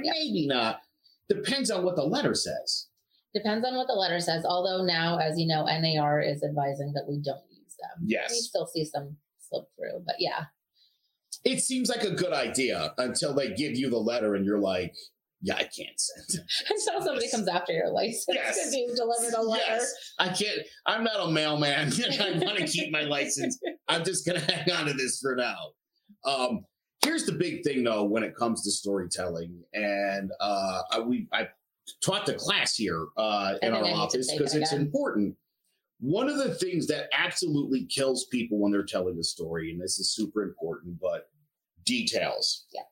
"Maybe 0.01 0.47
not." 0.47 0.81
Depends 1.29 1.71
on 1.71 1.85
what 1.85 1.97
the 1.97 2.05
letter 2.05 2.35
says. 2.35 2.89
Depends 3.35 3.67
on 3.67 3.75
what 3.77 3.87
the 3.87 3.95
letter 3.95 4.21
says. 4.21 4.45
Although 4.45 4.85
now, 4.85 5.19
as 5.19 5.39
you 5.39 5.47
know, 5.47 5.65
NAR 5.65 6.21
is 6.21 6.43
advising 6.43 6.93
that 6.95 7.07
we 7.09 7.19
don't 7.19 7.41
use 7.51 7.75
them. 7.81 8.05
Yes. 8.07 8.31
We 8.31 8.37
still 8.39 8.67
see 8.67 8.85
some 8.85 9.17
slip 9.39 9.65
through, 9.77 10.03
but 10.05 10.17
yeah. 10.19 10.45
it 11.45 11.61
seems 11.61 11.89
like 11.89 12.03
a 12.05 12.11
good 12.15 12.33
idea 12.33 12.93
until 12.99 13.33
they 13.35 13.55
give 13.55 13.77
you 13.77 13.89
the 13.89 13.99
letter, 13.99 14.35
and 14.35 14.45
you're 14.45 14.61
like, 14.61 14.95
"Yeah, 15.41 15.55
I 15.57 15.65
can't 15.65 15.99
send." 15.99 16.41
it." 16.45 16.51
Until 16.71 17.03
somebody 17.03 17.31
comes 17.31 17.49
after 17.49 17.73
your 17.73 17.91
license 17.91 18.27
Yes. 18.29 18.57
because 18.57 18.75
you 18.75 18.95
delivered 18.95 19.35
a 19.35 19.43
letter. 19.43 19.65
Yes, 19.67 19.95
I 20.19 20.29
can't. 20.29 20.61
I'm 20.87 21.03
not 21.03 21.27
a 21.27 21.31
mailman. 21.31 21.93
I 22.21 22.39
want 22.39 22.59
to 22.59 22.67
keep 22.67 22.93
my 22.93 23.03
license. 23.03 23.59
I'm 23.89 24.05
just 24.05 24.27
going 24.27 24.41
to 24.41 24.53
hang 24.53 24.71
on 24.73 24.87
to 24.87 24.93
this 24.93 25.19
for 25.21 25.35
now. 25.35 25.57
Um, 26.25 26.65
here's 27.05 27.25
the 27.25 27.33
big 27.33 27.63
thing, 27.65 27.85
though, 27.85 28.05
when 28.05 28.23
it 28.23 28.37
comes 28.37 28.63
to 28.63 28.71
storytelling, 28.71 29.63
and 29.75 30.31
uh, 30.41 30.83
I, 30.91 31.01
we 31.01 31.29
I 31.33 31.49
taught 32.05 32.27
the 32.27 32.35
class 32.35 32.77
here 32.77 33.07
uh, 33.17 33.55
in 33.63 33.73
our 33.73 33.83
think 33.83 33.87
I 33.87 33.89
need 33.89 33.95
to 33.95 34.01
office 34.03 34.33
because 34.33 34.55
it's 34.55 34.73
again. 34.73 34.87
important. 34.87 35.37
One 36.01 36.29
of 36.29 36.37
the 36.37 36.55
things 36.55 36.87
that 36.89 37.09
absolutely 37.13 37.85
kills 37.85 38.27
people 38.27 38.59
when 38.59 38.73
they're 38.73 38.85
telling 38.85 39.19
a 39.19 39.25
story, 39.25 39.71
and 39.71 39.81
this 39.81 39.99
is 39.99 40.11
super 40.11 40.43
important, 40.43 40.99
but 41.01 41.29
details. 41.85 42.67
Yeah. 42.73 42.83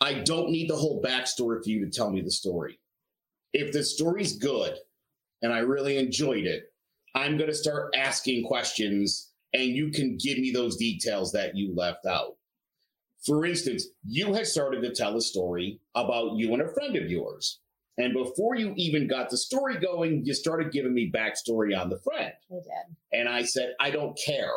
I 0.00 0.14
don't 0.14 0.50
need 0.50 0.68
the 0.68 0.76
whole 0.76 1.02
backstory 1.02 1.62
for 1.62 1.70
you 1.70 1.84
to 1.84 1.90
tell 1.90 2.10
me 2.10 2.20
the 2.20 2.30
story. 2.30 2.78
If 3.52 3.72
the 3.72 3.82
story's 3.82 4.36
good 4.36 4.74
and 5.42 5.52
I 5.52 5.58
really 5.58 5.98
enjoyed 5.98 6.44
it, 6.44 6.64
I'm 7.14 7.36
going 7.36 7.48
to 7.48 7.54
start 7.54 7.94
asking 7.96 8.44
questions 8.44 9.30
and 9.52 9.70
you 9.70 9.90
can 9.90 10.16
give 10.16 10.38
me 10.38 10.50
those 10.50 10.76
details 10.76 11.30
that 11.32 11.56
you 11.56 11.74
left 11.74 12.06
out. 12.06 12.36
For 13.26 13.46
instance, 13.46 13.86
you 14.04 14.34
had 14.34 14.46
started 14.46 14.82
to 14.82 14.94
tell 14.94 15.16
a 15.16 15.20
story 15.20 15.80
about 15.94 16.36
you 16.36 16.52
and 16.52 16.62
a 16.62 16.72
friend 16.72 16.96
of 16.96 17.10
yours. 17.10 17.60
And 17.96 18.12
before 18.12 18.56
you 18.56 18.74
even 18.76 19.06
got 19.06 19.30
the 19.30 19.36
story 19.36 19.78
going, 19.78 20.24
you 20.24 20.34
started 20.34 20.72
giving 20.72 20.92
me 20.92 21.12
backstory 21.14 21.78
on 21.78 21.88
the 21.88 22.00
friend. 22.00 22.32
I 22.50 22.54
did. 22.54 22.96
And 23.12 23.28
I 23.28 23.44
said, 23.44 23.74
I 23.80 23.90
don't 23.90 24.18
care. 24.18 24.50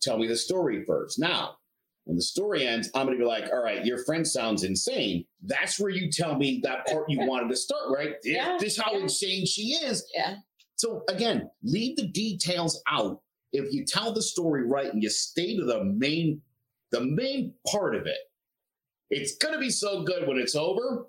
Tell 0.00 0.18
me 0.18 0.28
the 0.28 0.36
story 0.36 0.84
first. 0.86 1.18
Now, 1.18 1.56
when 2.04 2.16
the 2.16 2.22
story 2.22 2.66
ends, 2.66 2.90
I'm 2.94 3.06
going 3.06 3.18
to 3.18 3.22
be 3.22 3.28
like, 3.28 3.50
all 3.52 3.62
right, 3.62 3.84
your 3.84 4.02
friend 4.04 4.26
sounds 4.26 4.62
insane. 4.62 5.26
That's 5.42 5.78
where 5.78 5.90
you 5.90 6.10
tell 6.10 6.36
me 6.36 6.60
that 6.62 6.86
part 6.86 7.10
you 7.10 7.18
wanted 7.26 7.50
to 7.50 7.56
start, 7.56 7.90
right? 7.94 8.14
Yeah, 8.24 8.56
this 8.58 8.78
how 8.78 8.92
yeah. 8.92 9.00
insane 9.00 9.44
she 9.44 9.72
is. 9.72 10.08
Yeah. 10.14 10.36
So 10.76 11.02
again, 11.08 11.50
leave 11.62 11.96
the 11.96 12.06
details 12.06 12.80
out. 12.88 13.20
If 13.52 13.72
you 13.74 13.84
tell 13.84 14.12
the 14.12 14.22
story 14.22 14.66
right 14.66 14.92
and 14.92 15.02
you 15.02 15.10
stay 15.10 15.56
to 15.56 15.64
the 15.64 15.84
main, 15.84 16.40
the 16.92 17.00
main 17.00 17.54
part 17.70 17.94
of 17.94 18.06
it, 18.06 18.18
it's 19.10 19.36
going 19.36 19.54
to 19.54 19.60
be 19.60 19.70
so 19.70 20.02
good 20.02 20.26
when 20.26 20.38
it's 20.38 20.54
over. 20.54 21.06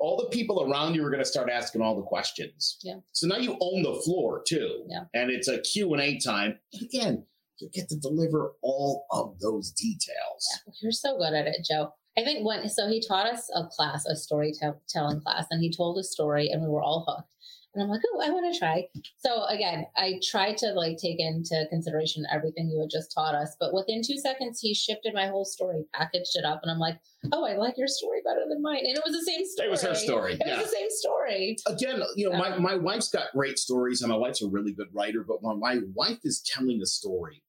All 0.00 0.16
the 0.16 0.28
people 0.36 0.68
around 0.68 0.94
you 0.94 1.04
are 1.04 1.10
going 1.10 1.22
to 1.22 1.28
start 1.28 1.48
asking 1.48 1.80
all 1.80 1.96
the 1.96 2.02
questions. 2.02 2.78
Yeah. 2.82 2.96
So 3.12 3.26
now 3.26 3.36
you 3.36 3.56
own 3.60 3.82
the 3.82 4.00
floor 4.04 4.42
too. 4.46 4.84
Yeah. 4.88 5.04
And 5.14 5.30
it's 5.30 5.48
a 5.48 5.60
Q 5.60 5.94
and 5.94 6.02
A 6.02 6.18
time. 6.18 6.58
And 6.72 6.82
again, 6.82 7.26
you 7.60 7.70
get 7.72 7.88
to 7.90 7.96
deliver 7.96 8.52
all 8.62 9.06
of 9.12 9.38
those 9.40 9.70
details. 9.70 10.46
You're 10.82 10.92
so 10.92 11.16
good 11.16 11.32
at 11.32 11.46
it, 11.46 11.66
Joe. 11.68 11.94
I 12.18 12.22
think 12.22 12.46
when 12.46 12.68
so 12.68 12.88
he 12.88 13.00
taught 13.06 13.26
us 13.26 13.48
a 13.54 13.66
class, 13.66 14.06
a 14.06 14.16
storytelling 14.16 15.20
class, 15.20 15.46
and 15.50 15.62
he 15.62 15.72
told 15.72 15.98
a 15.98 16.04
story, 16.04 16.48
and 16.48 16.62
we 16.62 16.68
were 16.68 16.82
all 16.82 17.04
hooked. 17.08 17.28
And 17.74 17.82
I'm 17.82 17.88
like, 17.88 18.02
oh, 18.12 18.20
I 18.24 18.30
want 18.30 18.52
to 18.52 18.58
try. 18.58 18.86
So 19.18 19.44
again, 19.46 19.86
I 19.96 20.20
tried 20.22 20.56
to 20.58 20.72
like 20.72 20.96
take 20.98 21.18
into 21.18 21.66
consideration 21.70 22.24
everything 22.32 22.70
you 22.70 22.80
had 22.80 22.90
just 22.90 23.12
taught 23.12 23.34
us, 23.34 23.56
but 23.58 23.74
within 23.74 24.02
two 24.02 24.16
seconds, 24.18 24.60
he 24.60 24.74
shifted 24.74 25.12
my 25.12 25.26
whole 25.26 25.44
story, 25.44 25.84
packaged 25.92 26.36
it 26.36 26.44
up, 26.44 26.60
and 26.62 26.70
I'm 26.70 26.78
like, 26.78 26.98
oh, 27.32 27.44
I 27.44 27.56
like 27.56 27.76
your 27.76 27.88
story 27.88 28.20
better 28.24 28.44
than 28.48 28.62
mine. 28.62 28.84
And 28.86 28.96
it 28.96 29.02
was 29.04 29.14
the 29.14 29.24
same 29.24 29.44
story. 29.44 29.68
It 29.68 29.70
was 29.70 29.82
her 29.82 29.94
story. 29.94 30.34
It 30.34 30.42
yeah. 30.46 30.58
was 30.58 30.70
the 30.70 30.76
same 30.76 30.90
story. 30.90 31.56
again, 31.66 32.02
you 32.16 32.30
know, 32.30 32.38
my, 32.38 32.56
my 32.58 32.76
wife's 32.76 33.08
got 33.08 33.32
great 33.32 33.58
stories, 33.58 34.02
and 34.02 34.10
my 34.10 34.16
wife's 34.16 34.42
a 34.42 34.48
really 34.48 34.72
good 34.72 34.88
writer. 34.92 35.24
But 35.26 35.42
when 35.42 35.58
my 35.58 35.80
wife 35.94 36.18
is 36.24 36.42
telling 36.42 36.80
a 36.80 36.86
story, 36.86 37.42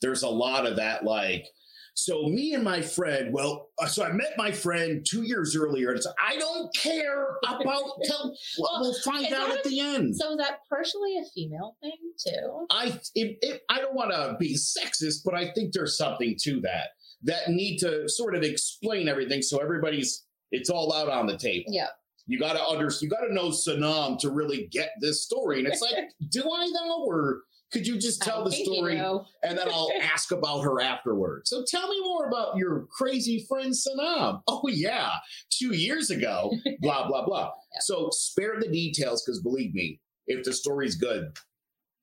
there's 0.00 0.22
a 0.22 0.28
lot 0.28 0.66
of 0.66 0.76
that, 0.76 1.04
like, 1.04 1.46
So 1.94 2.24
me 2.24 2.54
and 2.54 2.64
my 2.64 2.82
friend, 2.82 3.32
well, 3.32 3.68
uh, 3.80 3.86
so 3.86 4.04
I 4.04 4.12
met 4.12 4.34
my 4.36 4.50
friend 4.50 5.06
two 5.08 5.22
years 5.22 5.56
earlier, 5.56 5.90
and 5.90 5.96
it's 5.96 6.06
like, 6.06 6.16
I 6.20 6.36
don't 6.36 6.74
care 6.74 7.36
about. 7.46 7.82
Tell, 8.04 8.36
well, 8.58 8.78
we'll 8.80 9.00
find 9.02 9.32
out 9.32 9.50
at 9.50 9.62
the 9.62 9.78
end. 9.78 10.16
So 10.16 10.32
is 10.32 10.38
that 10.38 10.58
partially 10.68 11.16
a 11.18 11.24
female 11.34 11.76
thing 11.80 11.92
too? 12.26 12.66
I 12.70 12.98
it, 13.14 13.38
it, 13.42 13.62
I 13.70 13.80
don't 13.80 13.94
want 13.94 14.10
to 14.10 14.36
be 14.38 14.56
sexist, 14.56 15.20
but 15.24 15.34
I 15.34 15.52
think 15.52 15.72
there's 15.72 15.96
something 15.96 16.36
to 16.42 16.60
that 16.62 16.88
that 17.22 17.48
need 17.48 17.78
to 17.78 18.08
sort 18.08 18.34
of 18.34 18.42
explain 18.42 19.08
everything 19.08 19.40
so 19.40 19.58
everybody's 19.58 20.26
it's 20.50 20.70
all 20.70 20.92
out 20.92 21.08
on 21.08 21.26
the 21.26 21.36
table. 21.36 21.64
Yeah. 21.68 21.88
You 22.26 22.38
got 22.38 22.54
to 22.54 22.64
under 22.64 22.90
you 23.00 23.08
got 23.08 23.26
to 23.26 23.34
know 23.34 23.48
Sanam 23.50 24.18
to 24.20 24.30
really 24.30 24.68
get 24.70 24.90
this 25.00 25.22
story, 25.22 25.58
and 25.58 25.68
it's 25.68 25.82
like, 25.82 26.08
do 26.30 26.42
I 26.42 26.66
know, 26.66 27.04
or 27.06 27.42
could 27.74 27.86
you 27.86 27.98
just 27.98 28.22
tell 28.22 28.44
the 28.44 28.50
think 28.50 28.68
you 28.68 28.74
story 28.76 28.96
know. 28.96 29.26
and 29.42 29.58
then 29.58 29.68
I'll 29.68 29.90
ask 30.02 30.30
about 30.30 30.60
her 30.60 30.80
afterwards? 30.80 31.50
So 31.50 31.64
tell 31.68 31.88
me 31.88 32.00
more 32.00 32.28
about 32.28 32.56
your 32.56 32.86
crazy 32.90 33.44
friend 33.48 33.74
Sanam. 33.74 34.40
Oh 34.48 34.68
yeah, 34.68 35.10
two 35.50 35.74
years 35.74 36.10
ago, 36.10 36.52
blah 36.80 37.08
blah 37.08 37.26
blah. 37.26 37.50
Yeah. 37.72 37.78
So 37.80 38.08
spare 38.12 38.54
the 38.60 38.68
details 38.68 39.24
because 39.24 39.40
believe 39.40 39.74
me, 39.74 40.00
if 40.28 40.44
the 40.44 40.52
story's 40.52 40.94
good, 40.94 41.32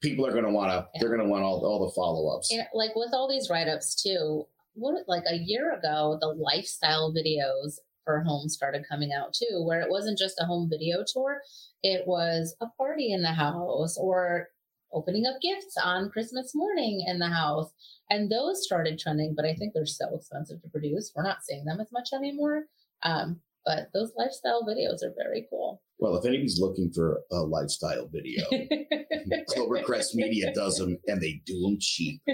people 0.02 0.28
are 0.28 0.32
going 0.32 0.44
to 0.44 0.52
want 0.52 0.72
to. 0.72 0.86
They're 1.00 1.16
going 1.16 1.26
to 1.26 1.30
want 1.30 1.44
all, 1.44 1.66
all 1.66 1.88
the 1.88 1.94
follow 1.96 2.36
ups. 2.36 2.52
And, 2.52 2.68
like 2.74 2.96
with 2.96 3.14
all 3.14 3.30
these 3.30 3.50
write-ups 3.50 4.02
too 4.02 4.46
what 4.74 5.04
like 5.08 5.24
a 5.30 5.36
year 5.36 5.74
ago 5.74 6.18
the 6.22 6.28
lifestyle 6.28 7.14
videos 7.14 7.76
for 8.06 8.22
home 8.22 8.48
started 8.48 8.86
coming 8.90 9.12
out 9.12 9.34
too 9.34 9.62
where 9.66 9.82
it 9.82 9.90
wasn't 9.90 10.18
just 10.18 10.40
a 10.40 10.46
home 10.46 10.70
video 10.70 11.04
tour 11.06 11.42
it 11.84 12.04
was 12.08 12.56
a 12.62 12.68
party 12.78 13.12
in 13.12 13.22
the 13.22 13.34
house 13.34 13.98
or 13.98 14.48
opening 14.94 15.26
up 15.26 15.42
gifts 15.42 15.76
on 15.82 16.10
christmas 16.10 16.54
morning 16.56 17.04
in 17.08 17.20
the 17.20 17.28
house. 17.28 17.72
And 18.10 18.32
those 18.32 18.64
started 18.64 19.00
trending 19.00 19.34
but 19.36 19.46
i 19.46 19.54
think 19.54 19.74
they're 19.74 19.86
so 19.86 20.16
expensive 20.16 20.62
to 20.62 20.70
produce. 20.70 21.12
We're 21.16 21.24
not 21.24 21.44
seeing 21.44 21.66
them 21.66 21.80
as 21.80 21.92
much 21.92 22.10
anymore. 22.14 22.64
Um, 23.04 23.42
but 23.66 23.90
those 23.94 24.12
lifestyle 24.18 24.64
videos 24.64 25.04
are 25.04 25.14
very 25.16 25.48
cool. 25.50 25.82
Well, 26.00 26.18
if 26.18 26.26
anybody's 26.26 26.60
looking 26.60 26.92
for 26.92 27.22
a 27.32 27.42
lifestyle 27.42 28.10
video, 28.12 28.44
Clovercrest 29.50 30.16
Media 30.16 30.52
does 30.54 30.78
them, 30.78 30.98
and 31.06 31.22
they 31.22 31.42
do 31.46 31.62
them 31.62 31.78
cheap, 31.80 32.22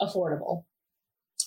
affordable 0.00 0.64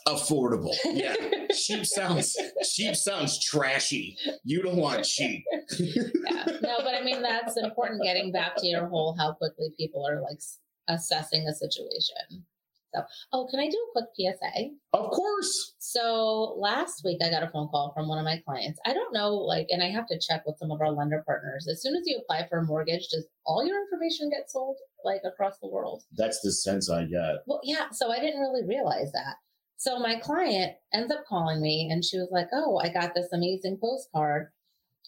affordable. 0.07 0.73
Yeah, 0.85 1.15
cheap 1.51 1.85
sounds 1.85 2.37
cheap 2.73 2.95
sounds 2.95 3.43
trashy. 3.43 4.17
You 4.43 4.61
don't 4.61 4.77
want 4.77 5.03
cheap. 5.05 5.43
yeah. 5.79 6.45
No, 6.61 6.77
but 6.79 6.95
I 6.95 7.01
mean 7.03 7.21
that's 7.21 7.57
important. 7.57 8.03
Getting 8.03 8.31
back 8.31 8.55
to 8.57 8.67
your 8.67 8.87
whole 8.87 9.15
how 9.17 9.33
quickly 9.33 9.69
people 9.77 10.05
are 10.05 10.21
like 10.21 10.39
assessing 10.87 11.47
a 11.47 11.53
situation. 11.53 12.45
So, 12.93 13.01
oh, 13.31 13.47
can 13.49 13.59
I 13.59 13.69
do 13.69 13.77
a 13.77 13.91
quick 13.93 14.09
PSA? 14.17 14.69
Of 14.93 15.11
course. 15.11 15.75
So 15.79 16.55
last 16.59 17.03
week 17.05 17.19
I 17.23 17.29
got 17.29 17.43
a 17.43 17.49
phone 17.49 17.69
call 17.69 17.93
from 17.95 18.09
one 18.09 18.17
of 18.17 18.25
my 18.25 18.41
clients. 18.45 18.79
I 18.85 18.93
don't 18.93 19.13
know, 19.13 19.33
like, 19.33 19.67
and 19.69 19.81
I 19.81 19.89
have 19.89 20.07
to 20.07 20.19
check 20.19 20.43
with 20.45 20.57
some 20.57 20.71
of 20.71 20.81
our 20.81 20.91
lender 20.91 21.23
partners. 21.25 21.67
As 21.71 21.81
soon 21.81 21.95
as 21.95 22.03
you 22.05 22.19
apply 22.21 22.47
for 22.49 22.59
a 22.59 22.63
mortgage, 22.63 23.07
does 23.09 23.27
all 23.45 23.65
your 23.65 23.81
information 23.81 24.29
get 24.29 24.51
sold 24.51 24.77
like 25.05 25.21
across 25.25 25.57
the 25.61 25.69
world? 25.69 26.03
That's 26.17 26.41
the 26.41 26.51
sense 26.51 26.89
I 26.89 27.05
get. 27.05 27.43
Well, 27.47 27.61
yeah. 27.63 27.89
So 27.91 28.11
I 28.11 28.19
didn't 28.19 28.41
really 28.41 28.67
realize 28.67 29.11
that. 29.13 29.35
So 29.81 29.97
my 29.97 30.17
client 30.17 30.73
ends 30.93 31.11
up 31.11 31.25
calling 31.25 31.59
me 31.59 31.89
and 31.89 32.05
she 32.05 32.19
was 32.19 32.29
like, 32.29 32.49
Oh, 32.53 32.77
I 32.77 32.89
got 32.89 33.15
this 33.15 33.33
amazing 33.33 33.79
postcard 33.81 34.51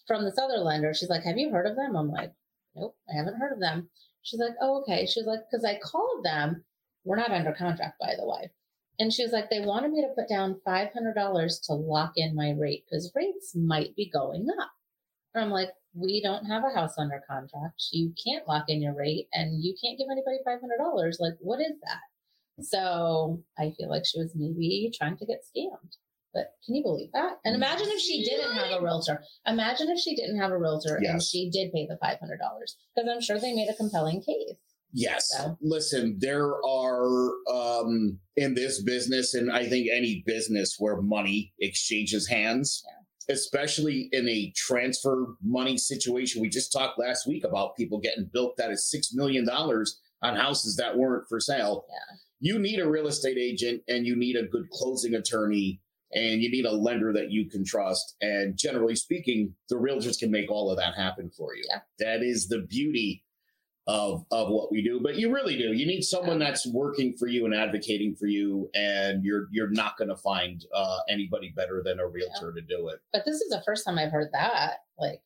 from 0.04 0.24
this 0.24 0.36
other 0.36 0.58
lender. 0.58 0.92
She's 0.92 1.08
like, 1.08 1.22
Have 1.22 1.38
you 1.38 1.50
heard 1.50 1.68
of 1.68 1.76
them? 1.76 1.94
I'm 1.94 2.10
like, 2.10 2.32
Nope, 2.74 2.96
I 3.08 3.16
haven't 3.16 3.38
heard 3.38 3.52
of 3.52 3.60
them. 3.60 3.88
She's 4.22 4.40
like, 4.40 4.56
Oh, 4.60 4.80
okay. 4.80 5.06
She's 5.06 5.26
like, 5.26 5.42
Because 5.48 5.64
I 5.64 5.78
called 5.78 6.24
them. 6.24 6.64
We're 7.04 7.14
not 7.14 7.30
under 7.30 7.52
contract, 7.52 8.00
by 8.00 8.14
the 8.18 8.26
way. 8.26 8.50
And 8.98 9.12
she 9.12 9.22
was 9.22 9.30
like, 9.30 9.48
They 9.48 9.60
wanted 9.60 9.92
me 9.92 10.02
to 10.02 10.12
put 10.16 10.28
down 10.28 10.60
$500 10.66 11.66
to 11.66 11.72
lock 11.72 12.14
in 12.16 12.34
my 12.34 12.50
rate 12.58 12.84
because 12.84 13.12
rates 13.14 13.54
might 13.54 13.94
be 13.94 14.10
going 14.10 14.48
up. 14.60 14.72
And 15.36 15.44
I'm 15.44 15.50
like, 15.52 15.70
We 15.94 16.20
don't 16.20 16.46
have 16.46 16.64
a 16.64 16.74
house 16.74 16.98
under 16.98 17.22
contract. 17.30 17.80
You 17.92 18.12
can't 18.26 18.48
lock 18.48 18.64
in 18.66 18.82
your 18.82 18.96
rate 18.96 19.28
and 19.32 19.62
you 19.62 19.76
can't 19.80 19.96
give 19.96 20.08
anybody 20.10 20.38
$500. 20.44 21.20
Like, 21.20 21.34
what 21.38 21.60
is 21.60 21.78
that? 21.84 22.00
So 22.60 23.42
I 23.58 23.72
feel 23.76 23.88
like 23.88 24.04
she 24.06 24.18
was 24.18 24.32
maybe 24.34 24.90
trying 24.96 25.16
to 25.16 25.26
get 25.26 25.40
scammed. 25.44 25.96
But 26.32 26.54
can 26.66 26.74
you 26.74 26.82
believe 26.82 27.10
that? 27.12 27.38
And 27.44 27.54
imagine 27.54 27.86
if 27.88 28.00
she 28.00 28.24
didn't 28.24 28.54
have 28.54 28.80
a 28.80 28.82
realtor. 28.82 29.22
Imagine 29.46 29.88
if 29.88 30.00
she 30.00 30.16
didn't 30.16 30.40
have 30.40 30.50
a 30.50 30.58
realtor 30.58 30.96
and 30.96 31.22
she 31.22 31.48
did 31.48 31.72
pay 31.72 31.86
the 31.86 31.96
$500 32.02 32.18
because 32.18 33.08
I'm 33.08 33.20
sure 33.20 33.38
they 33.38 33.54
made 33.54 33.68
a 33.68 33.74
compelling 33.74 34.20
case. 34.20 34.56
Yes. 34.92 35.28
So. 35.30 35.56
Listen, 35.60 36.16
there 36.20 36.54
are 36.64 37.30
um 37.52 38.18
in 38.36 38.54
this 38.54 38.82
business 38.82 39.34
and 39.34 39.50
I 39.50 39.68
think 39.68 39.88
any 39.92 40.22
business 40.26 40.76
where 40.78 41.00
money 41.00 41.52
exchanges 41.60 42.28
hands, 42.28 42.82
especially 43.28 44.08
in 44.12 44.28
a 44.28 44.52
transfer 44.56 45.36
money 45.42 45.76
situation. 45.78 46.42
We 46.42 46.48
just 46.48 46.72
talked 46.72 46.98
last 46.98 47.26
week 47.26 47.44
about 47.44 47.76
people 47.76 47.98
getting 48.00 48.30
built 48.32 48.56
that 48.56 48.70
is 48.70 48.88
6 48.90 49.14
million 49.14 49.44
dollars 49.44 50.00
on 50.22 50.36
houses 50.36 50.76
that 50.76 50.96
weren't 50.96 51.28
for 51.28 51.38
sale. 51.38 51.86
Yeah. 51.88 52.16
You 52.40 52.58
need 52.58 52.80
a 52.80 52.88
real 52.88 53.06
estate 53.06 53.38
agent 53.38 53.82
and 53.88 54.06
you 54.06 54.16
need 54.16 54.36
a 54.36 54.44
good 54.44 54.68
closing 54.70 55.14
attorney 55.14 55.80
and 56.12 56.42
you 56.42 56.50
need 56.50 56.66
a 56.66 56.72
lender 56.72 57.12
that 57.12 57.30
you 57.30 57.48
can 57.48 57.64
trust 57.64 58.16
and 58.20 58.56
generally 58.56 58.94
speaking, 58.94 59.54
the 59.68 59.76
realtors 59.76 60.18
can 60.18 60.30
make 60.30 60.50
all 60.50 60.70
of 60.70 60.76
that 60.78 60.94
happen 60.94 61.30
for 61.30 61.54
you. 61.56 61.64
Yeah. 61.68 61.80
That 61.98 62.22
is 62.22 62.48
the 62.48 62.60
beauty 62.60 63.24
of 63.86 64.24
of 64.30 64.48
what 64.48 64.72
we 64.72 64.82
do 64.82 64.98
but 65.02 65.16
you 65.16 65.32
really 65.32 65.58
do 65.58 65.74
you 65.74 65.86
need 65.86 66.00
someone 66.00 66.38
that's 66.38 66.66
working 66.66 67.14
for 67.18 67.26
you 67.26 67.44
and 67.44 67.54
advocating 67.54 68.14
for 68.14 68.26
you 68.26 68.70
and 68.74 69.22
you're 69.22 69.46
you're 69.50 69.70
not 69.70 69.98
going 69.98 70.08
to 70.08 70.16
find 70.16 70.64
uh 70.74 70.98
anybody 71.10 71.52
better 71.54 71.82
than 71.84 72.00
a 72.00 72.06
realtor 72.06 72.50
to 72.52 72.62
do 72.62 72.88
it 72.88 73.00
But 73.12 73.24
this 73.26 73.36
is 73.36 73.50
the 73.50 73.62
first 73.64 73.84
time 73.84 73.98
I've 73.98 74.10
heard 74.10 74.30
that. 74.32 74.78
Like, 74.98 75.20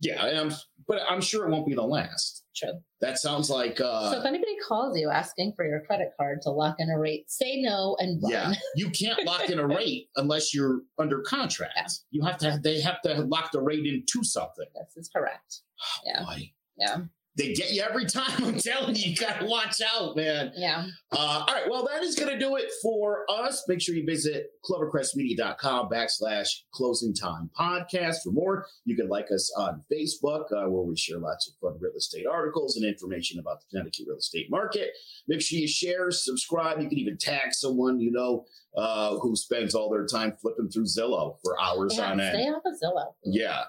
yeah 0.00 0.20
I'm, 0.20 0.52
but 0.88 1.00
i'm 1.08 1.20
sure 1.20 1.46
it 1.46 1.50
won't 1.50 1.66
be 1.66 1.74
the 1.74 1.82
last 1.82 2.42
true. 2.56 2.72
that 3.00 3.18
sounds 3.18 3.50
like 3.50 3.80
uh 3.80 4.10
so 4.10 4.18
if 4.20 4.24
anybody 4.26 4.56
calls 4.66 4.98
you 4.98 5.10
asking 5.10 5.52
for 5.54 5.66
your 5.66 5.80
credit 5.80 6.08
card 6.18 6.40
to 6.42 6.50
lock 6.50 6.76
in 6.78 6.88
a 6.90 6.98
rate, 6.98 7.30
say 7.30 7.60
no 7.60 7.96
and 8.00 8.20
run. 8.22 8.32
yeah 8.32 8.52
you 8.74 8.88
can't 8.90 9.24
lock 9.26 9.48
in 9.50 9.58
a 9.58 9.66
rate 9.66 10.08
unless 10.16 10.54
you're 10.54 10.80
under 10.98 11.20
contract 11.22 11.72
Yeah. 11.76 11.86
you 12.10 12.24
have 12.24 12.38
to 12.38 12.58
they 12.62 12.80
have 12.80 13.00
to 13.02 13.14
lock 13.22 13.52
the 13.52 13.60
rate 13.60 13.84
into 13.86 14.24
something 14.24 14.66
This 14.74 14.96
is 15.04 15.08
correct. 15.14 15.60
Yeah. 16.04 16.24
Boy, 16.24 16.50
Yeah. 16.78 16.96
They 17.36 17.52
get 17.52 17.70
you 17.72 17.82
every 17.82 18.04
time 18.18 18.44
i'm 18.44 18.58
telling 18.58 18.94
you 18.96 19.10
you 19.10 19.16
gotta 19.16 19.44
watch 19.46 19.80
out 19.94 20.16
man 20.16 20.52
Yeah. 20.56 20.86
Uh, 21.12 21.44
all 21.46 21.54
right, 21.54 21.70
well, 21.70 21.86
that 21.90 22.02
is 22.02 22.14
going 22.16 22.30
to 22.32 22.38
do 22.38 22.56
it 22.56 22.70
for 22.82 23.24
us. 23.30 23.62
Make 23.68 23.80
sure 23.80 23.94
you 23.94 24.04
visit 24.04 24.48
clovercrestmedia.com 24.68 25.88
backslash 25.88 26.48
closing 26.72 27.14
time 27.14 27.48
podcast 27.58 28.16
for 28.24 28.32
more. 28.32 28.66
You 28.84 28.96
can 28.96 29.08
like 29.08 29.26
us 29.32 29.52
on 29.56 29.82
Facebook, 29.90 30.44
uh, 30.52 30.68
where 30.68 30.82
we 30.82 30.96
share 30.96 31.18
lots 31.18 31.48
of 31.48 31.54
fun 31.60 31.78
real 31.80 31.92
estate 31.96 32.26
articles 32.26 32.76
and 32.76 32.84
information 32.84 33.38
about 33.38 33.60
the 33.60 33.66
Connecticut 33.70 34.06
real 34.08 34.18
estate 34.18 34.50
market. 34.50 34.90
Make 35.28 35.40
sure 35.40 35.58
you 35.58 35.68
share, 35.68 36.10
subscribe. 36.10 36.80
You 36.80 36.88
can 36.88 36.98
even 36.98 37.16
tag 37.18 37.52
someone 37.52 38.00
you 38.00 38.10
know 38.10 38.44
uh, 38.76 39.16
who 39.18 39.36
spends 39.36 39.74
all 39.74 39.90
their 39.90 40.06
time 40.06 40.36
flipping 40.40 40.68
through 40.68 40.84
Zillow 40.84 41.36
for 41.42 41.58
hours 41.60 41.94
yeah 41.96 42.10
on 42.10 42.18
stay 42.18 42.46
end. 42.46 42.56
off 42.56 42.62
of 42.66 42.74
Zillow. 42.82 43.12
Yeah. 43.24 43.62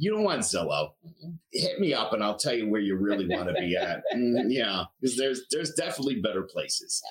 You 0.00 0.12
don't 0.12 0.24
want 0.24 0.40
Zillow. 0.40 0.92
Hit 1.52 1.78
me 1.78 1.92
up 1.92 2.14
and 2.14 2.24
I'll 2.24 2.38
tell 2.38 2.54
you 2.54 2.70
where 2.70 2.80
you 2.80 2.96
really 2.96 3.28
want 3.28 3.48
to 3.48 3.54
be 3.54 3.76
at. 3.80 4.02
Mm, 4.16 4.46
yeah, 4.48 4.84
because 4.98 5.14
there's 5.18 5.42
there's 5.50 5.74
definitely 5.74 6.22
better 6.22 6.42
places. 6.42 7.02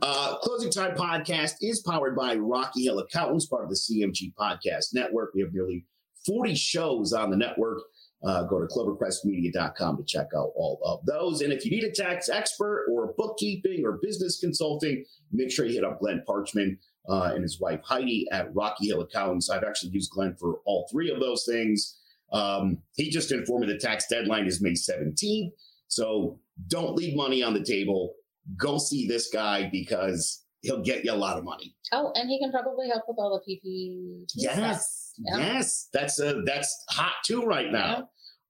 Uh, 0.00 0.38
Closing 0.38 0.70
Time 0.70 0.96
Podcast 0.96 1.56
is 1.60 1.82
powered 1.82 2.16
by 2.16 2.36
Rocky 2.36 2.84
Hill 2.84 3.00
Accountants, 3.00 3.46
part 3.46 3.64
of 3.64 3.70
the 3.70 3.76
CMG 3.76 4.32
Podcast 4.34 4.94
Network. 4.94 5.32
We 5.34 5.42
have 5.42 5.52
nearly 5.52 5.84
40 6.26 6.54
shows 6.54 7.12
on 7.12 7.30
the 7.30 7.36
network. 7.36 7.80
Uh, 8.24 8.44
go 8.44 8.60
to 8.60 8.66
clovercrestmedia.com 8.66 9.98
to 9.98 10.04
check 10.04 10.28
out 10.34 10.50
all 10.56 10.80
of 10.84 11.04
those. 11.06 11.42
And 11.42 11.52
if 11.52 11.64
you 11.64 11.70
need 11.70 11.84
a 11.84 11.92
tax 11.92 12.30
expert 12.30 12.86
or 12.90 13.14
bookkeeping 13.16 13.84
or 13.84 13.98
business 14.02 14.40
consulting, 14.40 15.04
make 15.32 15.50
sure 15.50 15.66
you 15.66 15.74
hit 15.74 15.84
up 15.84 16.00
Glenn 16.00 16.24
Parchman 16.26 16.78
uh, 17.08 17.32
and 17.34 17.42
his 17.42 17.60
wife 17.60 17.80
Heidi 17.84 18.26
at 18.32 18.54
Rocky 18.54 18.88
Hill 18.88 19.02
Accountants. 19.02 19.50
I've 19.50 19.64
actually 19.64 19.92
used 19.92 20.10
Glenn 20.10 20.34
for 20.34 20.60
all 20.66 20.88
three 20.90 21.10
of 21.10 21.20
those 21.20 21.44
things. 21.46 21.98
Um, 22.32 22.78
he 22.96 23.10
just 23.10 23.32
informed 23.32 23.66
me 23.66 23.72
the 23.72 23.78
tax 23.78 24.06
deadline 24.08 24.46
is 24.46 24.60
May 24.60 24.72
17th. 24.72 25.50
So 25.88 26.38
don't 26.66 26.94
leave 26.94 27.16
money 27.16 27.42
on 27.42 27.54
the 27.54 27.62
table. 27.64 28.14
Go 28.56 28.78
see 28.78 29.06
this 29.06 29.28
guy 29.30 29.68
because 29.70 30.44
he'll 30.60 30.82
get 30.82 31.04
you 31.04 31.12
a 31.12 31.14
lot 31.14 31.38
of 31.38 31.44
money. 31.44 31.74
Oh, 31.92 32.12
and 32.14 32.28
he 32.28 32.38
can 32.38 32.50
probably 32.50 32.88
help 32.88 33.04
with 33.08 33.16
all 33.18 33.40
the 33.46 33.52
PPP. 33.52 34.24
Yes. 34.34 35.14
Yeah. 35.18 35.38
Yes. 35.38 35.88
That's 35.92 36.20
uh 36.20 36.40
that's 36.44 36.84
hot 36.90 37.14
too 37.24 37.42
right 37.42 37.70
now. 37.72 37.90
Yeah. 37.90 38.00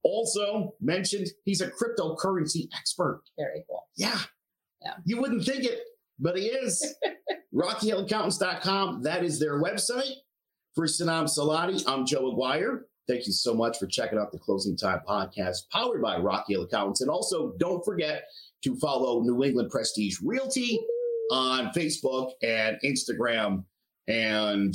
Also 0.02 0.74
mentioned 0.80 1.28
he's 1.44 1.60
a 1.60 1.68
cryptocurrency 1.70 2.68
expert. 2.76 3.22
Very 3.38 3.64
cool. 3.68 3.84
Yeah. 3.96 4.18
Yeah. 4.82 4.94
You 5.04 5.20
wouldn't 5.20 5.44
think 5.44 5.64
it, 5.64 5.80
but 6.18 6.36
he 6.36 6.46
is. 6.46 6.94
RockyHillAccountants.com. 7.54 9.02
That 9.02 9.24
is 9.24 9.40
their 9.40 9.60
website. 9.60 10.12
For 10.74 10.84
Sanam 10.86 11.24
Salati, 11.24 11.82
I'm 11.88 12.06
Joe 12.06 12.30
Aguirre. 12.30 12.84
Thank 13.08 13.26
you 13.26 13.32
so 13.32 13.54
much 13.54 13.78
for 13.78 13.86
checking 13.86 14.18
out 14.18 14.32
the 14.32 14.38
Closing 14.38 14.76
Time 14.76 15.00
podcast 15.08 15.68
powered 15.72 16.02
by 16.02 16.18
Rocky 16.18 16.52
Hill 16.52 16.64
Accountants. 16.64 17.00
And 17.00 17.10
also, 17.10 17.54
don't 17.58 17.82
forget 17.84 18.24
to 18.64 18.76
follow 18.76 19.22
New 19.22 19.42
England 19.44 19.70
Prestige 19.70 20.18
Realty 20.22 20.78
on 21.30 21.68
Facebook 21.68 22.32
and 22.42 22.76
Instagram, 22.84 23.64
and 24.08 24.74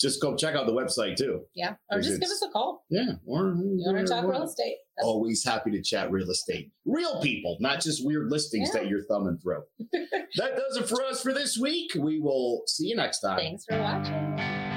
just 0.00 0.20
go 0.20 0.36
check 0.36 0.54
out 0.54 0.66
the 0.66 0.72
website 0.72 1.16
too. 1.16 1.42
Yeah. 1.54 1.74
Or 1.90 2.00
just 2.00 2.20
give 2.20 2.28
us 2.28 2.44
a 2.46 2.50
call. 2.50 2.84
Yeah. 2.90 3.12
Or 3.26 3.54
you 3.56 3.82
want 3.86 3.98
to 3.98 4.12
talk 4.12 4.24
real 4.24 4.42
estate. 4.42 4.76
That's 4.96 5.06
always 5.06 5.44
happy 5.44 5.70
to 5.70 5.82
chat 5.82 6.10
real 6.10 6.30
estate. 6.30 6.70
Real 6.84 7.20
people, 7.20 7.56
not 7.60 7.80
just 7.80 8.04
weird 8.04 8.30
listings 8.30 8.70
yeah. 8.72 8.82
that 8.82 8.88
you're 8.88 9.04
thumbing 9.04 9.38
through. 9.38 9.62
that 10.36 10.56
does 10.56 10.76
it 10.76 10.88
for 10.88 11.02
us 11.04 11.22
for 11.22 11.32
this 11.32 11.58
week. 11.58 11.92
We 11.94 12.20
will 12.20 12.62
see 12.66 12.88
you 12.88 12.96
next 12.96 13.20
time. 13.20 13.38
Thanks 13.38 13.64
for 13.64 13.80
watching 13.80 14.14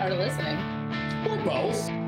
or 0.01 0.15
listening. 0.15 0.57
Or 1.27 1.37
both. 1.43 2.06